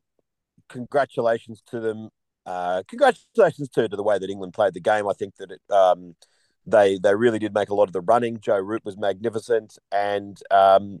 congratulations 0.68 1.62
to 1.68 1.80
them. 1.80 2.10
Uh, 2.46 2.82
congratulations 2.88 3.68
to, 3.70 3.88
to 3.88 3.96
the 3.96 4.02
way 4.02 4.18
that 4.18 4.30
England 4.30 4.52
played 4.52 4.74
the 4.74 4.80
game. 4.80 5.08
I 5.08 5.12
think 5.12 5.36
that 5.36 5.50
it, 5.50 5.60
um, 5.72 6.14
they 6.66 6.98
they 6.98 7.14
really 7.14 7.38
did 7.38 7.54
make 7.54 7.70
a 7.70 7.74
lot 7.74 7.88
of 7.88 7.92
the 7.92 8.00
running. 8.00 8.40
Joe 8.40 8.58
Root 8.58 8.84
was 8.84 8.96
magnificent, 8.96 9.78
and 9.92 10.38
um, 10.50 11.00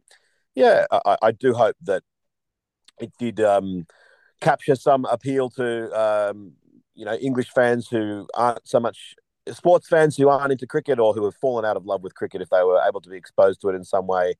yeah, 0.54 0.86
I, 0.90 1.16
I, 1.20 1.32
do 1.32 1.52
hope 1.54 1.76
that 1.82 2.02
it 3.00 3.12
did 3.18 3.40
um, 3.40 3.86
capture 4.40 4.74
some 4.74 5.04
appeal 5.06 5.50
to 5.50 5.90
um, 6.00 6.52
you 6.94 7.04
know 7.04 7.14
English 7.14 7.50
fans 7.50 7.88
who 7.88 8.26
aren't 8.34 8.66
so 8.66 8.80
much 8.80 9.14
sports 9.50 9.88
fans 9.88 10.16
who 10.16 10.28
aren't 10.28 10.52
into 10.52 10.66
cricket 10.66 10.98
or 10.98 11.12
who 11.12 11.24
have 11.24 11.34
fallen 11.34 11.64
out 11.66 11.76
of 11.76 11.84
love 11.84 12.02
with 12.02 12.14
cricket 12.14 12.40
if 12.40 12.48
they 12.48 12.62
were 12.62 12.80
able 12.88 13.00
to 13.00 13.10
be 13.10 13.16
exposed 13.16 13.60
to 13.60 13.68
it 13.68 13.74
in 13.74 13.84
some 13.84 14.06
way 14.06 14.34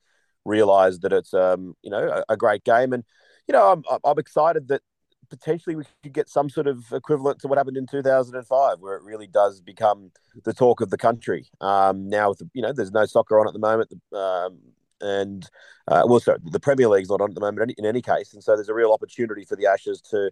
realize 0.45 1.01
that 1.01 1.13
it's 1.13 1.35
um 1.35 1.75
you 1.83 1.91
know 1.91 2.23
a, 2.29 2.35
a 2.35 2.37
great 2.37 2.65
game 2.65 2.93
and 2.93 3.05
you 3.49 3.53
know 3.53 3.73
I'm 3.73 3.99
I'm 4.05 4.19
excited 4.19 4.69
that 4.69 4.83
potentially 5.31 5.75
we 5.75 5.85
could 6.03 6.13
get 6.13 6.29
some 6.29 6.51
sort 6.51 6.67
of 6.67 6.85
equivalent 6.93 7.41
to 7.41 7.49
what 7.49 7.57
happened 7.59 7.77
in 7.77 7.87
2005 7.87 8.81
where 8.81 8.97
it 8.97 9.03
really 9.03 9.27
does 9.27 9.61
become 9.61 10.11
the 10.45 10.53
talk 10.53 10.81
of 10.81 10.91
the 10.91 10.99
country 10.99 11.47
um 11.61 12.09
now 12.09 12.29
with 12.29 12.39
the, 12.39 12.51
you 12.53 12.63
know 12.63 12.73
there's 12.73 12.93
no 12.93 13.07
soccer 13.07 13.41
on 13.41 13.47
at 13.47 13.55
the 13.55 13.59
moment 13.59 13.93
um 14.13 14.59
and 15.01 15.49
uh, 15.87 16.03
well, 16.07 16.19
sorry, 16.21 16.39
the 16.45 16.61
Premier 16.61 16.89
League's 16.89 17.11
not 17.11 17.21
on 17.21 17.31
at 17.31 17.35
the 17.35 17.41
moment 17.41 17.75
in 17.77 17.85
any 17.85 18.01
case, 18.01 18.33
and 18.33 18.43
so 18.43 18.57
there's 18.57 18.69
a 18.69 18.75
real 18.75 18.93
opportunity 18.93 19.45
for 19.45 19.57
the 19.57 19.67
Ashes 19.67 20.01
to 20.11 20.31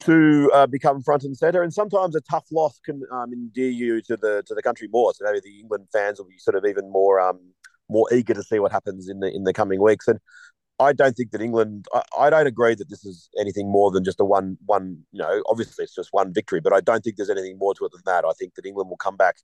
to 0.00 0.50
uh, 0.52 0.66
become 0.66 1.00
front 1.00 1.22
and 1.24 1.36
center. 1.36 1.62
And 1.62 1.72
sometimes 1.72 2.16
a 2.16 2.20
tough 2.20 2.46
loss 2.50 2.80
can 2.84 3.02
um, 3.12 3.32
endear 3.32 3.70
you 3.70 4.00
to 4.02 4.16
the 4.16 4.42
to 4.46 4.54
the 4.54 4.62
country 4.62 4.88
more. 4.90 5.12
So 5.14 5.24
maybe 5.24 5.40
the 5.40 5.60
England 5.60 5.88
fans 5.92 6.18
will 6.18 6.26
be 6.26 6.38
sort 6.38 6.56
of 6.56 6.64
even 6.64 6.90
more 6.90 7.20
um, 7.20 7.40
more 7.92 8.06
eager 8.12 8.34
to 8.34 8.42
see 8.42 8.58
what 8.58 8.72
happens 8.72 9.08
in 9.08 9.20
the 9.20 9.34
in 9.34 9.44
the 9.44 9.52
coming 9.52 9.80
weeks. 9.82 10.08
And 10.08 10.18
I 10.78 10.92
don't 10.92 11.16
think 11.16 11.30
that 11.32 11.40
England. 11.40 11.86
I, 11.92 12.02
I, 12.18 12.30
don't 12.30 12.46
agree 12.46 12.74
that 12.74 12.90
this 12.90 13.04
is 13.04 13.28
anything 13.38 13.70
more 13.70 13.90
than 13.90 14.04
just 14.04 14.20
a 14.20 14.24
one 14.24 14.58
one. 14.66 14.98
You 15.12 15.22
know, 15.22 15.42
obviously 15.48 15.84
it's 15.84 15.94
just 15.94 16.08
one 16.12 16.32
victory, 16.32 16.60
but 16.60 16.72
I 16.72 16.80
don't 16.80 17.02
think 17.04 17.16
there's 17.16 17.30
anything 17.30 17.58
more 17.58 17.74
to 17.74 17.84
it 17.84 17.92
than 17.92 18.02
that. 18.06 18.24
I 18.24 18.32
think 18.38 18.54
that 18.54 18.66
England 18.66 18.90
will 18.90 18.96
come 18.96 19.16
back 19.16 19.36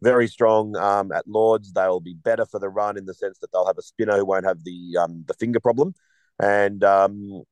very 0.00 0.28
strong 0.28 0.76
um, 0.76 1.12
at 1.12 1.26
Lords. 1.26 1.72
They'll 1.72 2.00
be 2.00 2.14
better 2.14 2.46
for 2.46 2.60
the 2.60 2.68
run 2.68 2.96
in 2.96 3.06
the 3.06 3.14
sense 3.14 3.38
that 3.40 3.52
they'll 3.52 3.66
have 3.66 3.78
a 3.78 3.82
spinner 3.82 4.16
who 4.16 4.24
won't 4.24 4.46
have 4.46 4.64
the 4.64 4.96
um, 4.98 5.24
the 5.26 5.34
finger 5.34 5.60
problem, 5.60 5.94
and 6.40 6.82
um, 6.84 7.42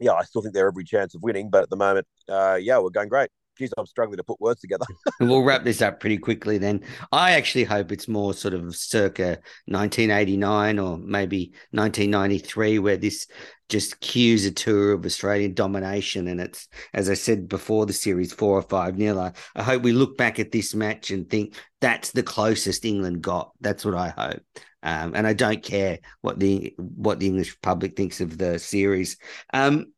yeah, 0.00 0.12
I 0.12 0.24
still 0.24 0.42
think 0.42 0.54
they're 0.54 0.68
every 0.68 0.84
chance 0.84 1.14
of 1.14 1.22
winning. 1.22 1.50
But 1.50 1.64
at 1.64 1.70
the 1.70 1.76
moment, 1.76 2.06
uh, 2.28 2.58
yeah, 2.60 2.78
we're 2.78 2.90
going 2.90 3.08
great 3.08 3.30
geez, 3.58 3.72
I'm 3.76 3.86
struggling 3.86 4.16
to 4.18 4.24
put 4.24 4.40
words 4.40 4.60
together. 4.60 4.86
we'll 5.20 5.42
wrap 5.42 5.64
this 5.64 5.82
up 5.82 6.00
pretty 6.00 6.18
quickly 6.18 6.58
then. 6.58 6.82
I 7.12 7.32
actually 7.32 7.64
hope 7.64 7.92
it's 7.92 8.08
more 8.08 8.32
sort 8.32 8.54
of 8.54 8.74
circa 8.76 9.38
1989 9.66 10.78
or 10.78 10.98
maybe 10.98 11.52
1993, 11.72 12.78
where 12.78 12.96
this 12.96 13.26
just 13.68 14.00
cues 14.00 14.46
a 14.46 14.50
tour 14.50 14.92
of 14.92 15.04
Australian 15.04 15.54
domination. 15.54 16.28
And 16.28 16.40
it's, 16.40 16.68
as 16.94 17.10
I 17.10 17.14
said 17.14 17.48
before, 17.48 17.84
the 17.84 17.92
series 17.92 18.32
four 18.32 18.56
or 18.56 18.62
five 18.62 18.96
nil. 18.96 19.20
I, 19.20 19.32
I 19.54 19.62
hope 19.62 19.82
we 19.82 19.92
look 19.92 20.16
back 20.16 20.38
at 20.38 20.52
this 20.52 20.74
match 20.74 21.10
and 21.10 21.28
think 21.28 21.54
that's 21.80 22.12
the 22.12 22.22
closest 22.22 22.84
England 22.84 23.22
got. 23.22 23.52
That's 23.60 23.84
what 23.84 23.94
I 23.94 24.08
hope. 24.08 24.42
Um, 24.82 25.12
and 25.14 25.26
I 25.26 25.32
don't 25.32 25.62
care 25.62 25.98
what 26.20 26.38
the 26.38 26.74
what 26.78 27.18
the 27.18 27.26
English 27.26 27.60
public 27.60 27.96
thinks 27.96 28.20
of 28.20 28.38
the 28.38 28.58
series. 28.58 29.18
Um, 29.52 29.92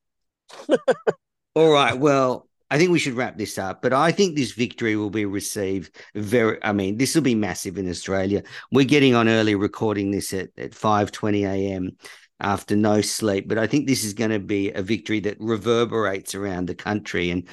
all 1.55 1.71
right. 1.71 1.97
Well, 1.97 2.49
I 2.71 2.79
think 2.79 2.91
we 2.91 3.01
should 3.01 3.15
wrap 3.15 3.37
this 3.37 3.59
up, 3.59 3.83
but 3.83 3.93
I 3.93 4.13
think 4.13 4.37
this 4.37 4.53
victory 4.53 4.95
will 4.95 5.11
be 5.11 5.25
received 5.25 5.97
very. 6.15 6.63
I 6.63 6.73
mean, 6.73 6.99
this 6.99 7.15
will 7.15 7.23
be 7.23 7.35
massive 7.35 7.79
in 7.79 7.89
Australia. 7.89 8.45
We're 8.71 8.85
getting 8.85 9.15
on 9.15 9.29
early, 9.29 9.57
recording 9.57 10.11
this 10.11 10.33
at 10.33 10.51
at 10.57 10.75
five 10.75 11.11
twenty 11.11 11.45
a.m. 11.45 11.97
after 12.39 12.77
no 12.77 13.01
sleep. 13.01 13.49
But 13.49 13.59
I 13.59 13.67
think 13.67 13.87
this 13.87 14.05
is 14.05 14.15
going 14.15 14.31
to 14.31 14.39
be 14.39 14.71
a 14.71 14.83
victory 14.83 15.19
that 15.21 15.41
reverberates 15.41 16.35
around 16.37 16.67
the 16.67 16.77
country 16.77 17.31
and 17.31 17.49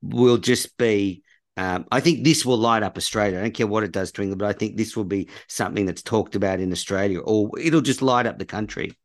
will 0.00 0.38
just 0.38 0.76
be. 0.78 1.22
Um, 1.58 1.84
I 1.92 2.00
think 2.00 2.24
this 2.24 2.46
will 2.46 2.56
light 2.56 2.82
up 2.82 2.96
Australia. 2.96 3.38
I 3.38 3.42
don't 3.42 3.54
care 3.54 3.66
what 3.66 3.84
it 3.84 3.92
does 3.92 4.10
to 4.12 4.22
England, 4.22 4.38
but 4.38 4.48
I 4.48 4.54
think 4.54 4.78
this 4.78 4.96
will 4.96 5.04
be 5.04 5.28
something 5.48 5.84
that's 5.84 6.00
talked 6.00 6.34
about 6.34 6.60
in 6.60 6.72
Australia, 6.72 7.20
or 7.20 7.50
it'll 7.60 7.82
just 7.82 8.00
light 8.00 8.24
up 8.24 8.38
the 8.38 8.46
country. 8.46 8.96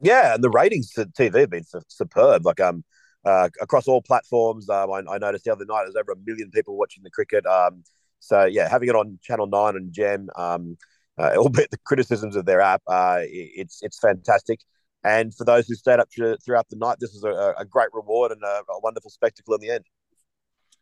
Yeah, 0.00 0.34
and 0.34 0.42
the 0.42 0.48
ratings 0.48 0.90
to 0.92 1.04
TV 1.04 1.40
have 1.40 1.50
been 1.50 1.64
superb. 1.88 2.46
Like 2.46 2.60
um, 2.60 2.82
uh, 3.24 3.48
across 3.60 3.88
all 3.88 4.02
platforms. 4.02 4.68
Um, 4.68 4.90
I, 4.90 5.02
I, 5.08 5.18
noticed 5.18 5.44
the 5.44 5.52
other 5.52 5.64
night 5.64 5.84
there's 5.84 5.96
over 5.96 6.12
a 6.12 6.16
million 6.24 6.50
people 6.50 6.76
watching 6.76 7.02
the 7.02 7.10
cricket. 7.10 7.46
Um, 7.46 7.84
so 8.20 8.44
yeah, 8.44 8.68
having 8.68 8.88
it 8.88 8.94
on 8.94 9.18
Channel 9.22 9.46
Nine 9.46 9.76
and 9.76 9.92
Gem, 9.92 10.28
um, 10.36 10.76
uh, 11.18 11.32
albeit 11.36 11.70
the 11.70 11.78
criticisms 11.78 12.36
of 12.36 12.46
their 12.46 12.60
app, 12.60 12.82
uh, 12.86 13.18
it's 13.20 13.80
it's 13.82 13.98
fantastic. 13.98 14.60
And 15.04 15.34
for 15.34 15.44
those 15.44 15.66
who 15.66 15.74
stayed 15.74 15.98
up 15.98 16.08
throughout 16.12 16.68
the 16.68 16.76
night, 16.76 16.98
this 17.00 17.12
was 17.12 17.24
a, 17.24 17.54
a 17.60 17.64
great 17.64 17.88
reward 17.92 18.30
and 18.30 18.40
a, 18.42 18.62
a, 18.70 18.80
wonderful 18.82 19.10
spectacle 19.10 19.52
in 19.54 19.60
the 19.60 19.70
end. 19.70 19.84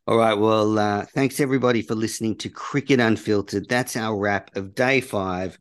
All 0.06 0.18
right. 0.18 0.34
Well, 0.34 0.78
uh, 0.78 1.06
thanks 1.06 1.40
everybody 1.40 1.80
for 1.80 1.94
listening 1.94 2.36
to 2.38 2.50
Cricket 2.50 3.00
Unfiltered. 3.00 3.66
That's 3.66 3.96
our 3.96 4.14
wrap 4.14 4.54
of 4.56 4.74
day 4.74 5.00
five. 5.00 5.58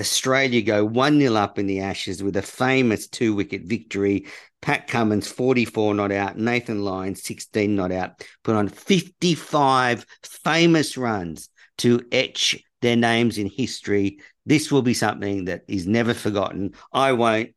Australia 0.00 0.62
go 0.62 0.84
1 0.84 1.18
0 1.18 1.34
up 1.34 1.58
in 1.58 1.66
the 1.66 1.80
Ashes 1.80 2.22
with 2.22 2.36
a 2.36 2.42
famous 2.42 3.08
two 3.08 3.34
wicket 3.34 3.62
victory. 3.64 4.26
Pat 4.60 4.88
Cummins, 4.88 5.28
44 5.28 5.94
not 5.94 6.12
out. 6.12 6.36
Nathan 6.36 6.84
Lyon, 6.84 7.14
16 7.14 7.74
not 7.74 7.92
out. 7.92 8.26
Put 8.42 8.56
on 8.56 8.68
55 8.68 10.04
famous 10.22 10.96
runs 10.96 11.48
to 11.78 12.04
etch 12.10 12.62
their 12.82 12.96
names 12.96 13.38
in 13.38 13.48
history. 13.48 14.20
This 14.46 14.72
will 14.72 14.82
be 14.82 14.94
something 14.94 15.46
that 15.46 15.62
is 15.68 15.86
never 15.86 16.14
forgotten. 16.14 16.74
I 16.92 17.12
won't. 17.12 17.50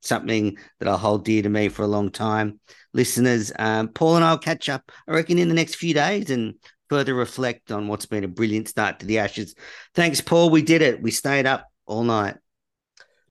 Something 0.00 0.56
that 0.78 0.88
I'll 0.88 0.96
hold 0.96 1.24
dear 1.24 1.42
to 1.42 1.48
me 1.48 1.68
for 1.68 1.82
a 1.82 1.88
long 1.88 2.10
time. 2.10 2.60
Listeners, 2.94 3.52
um, 3.58 3.88
Paul 3.88 4.16
and 4.16 4.24
I'll 4.24 4.38
catch 4.38 4.70
up, 4.70 4.90
I 5.06 5.12
reckon, 5.12 5.38
in 5.38 5.48
the 5.48 5.54
next 5.54 5.74
few 5.74 5.92
days 5.92 6.30
and 6.30 6.54
further 6.88 7.14
reflect 7.14 7.70
on 7.70 7.86
what's 7.88 8.06
been 8.06 8.24
a 8.24 8.28
brilliant 8.28 8.68
start 8.68 9.00
to 9.00 9.06
the 9.06 9.18
Ashes. 9.18 9.54
Thanks, 9.94 10.22
Paul. 10.22 10.48
We 10.48 10.62
did 10.62 10.80
it. 10.80 11.02
We 11.02 11.10
stayed 11.10 11.44
up 11.44 11.66
all 11.84 12.04
night. 12.04 12.36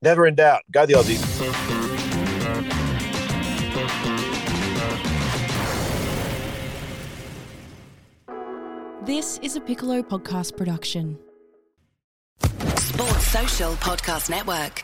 Never 0.02 0.28
in 0.28 0.36
doubt. 0.36 0.62
Go 0.72 0.86
the 0.86 0.94
Aussies. 0.94 1.75
This 9.06 9.40
is 9.44 9.56
a 9.56 9.62
Piccolo 9.62 10.02
podcast 10.02 10.58
production. 10.58 11.20
Sports 12.40 13.28
Social 13.28 13.74
Podcast 13.74 14.32
Network. 14.32 14.84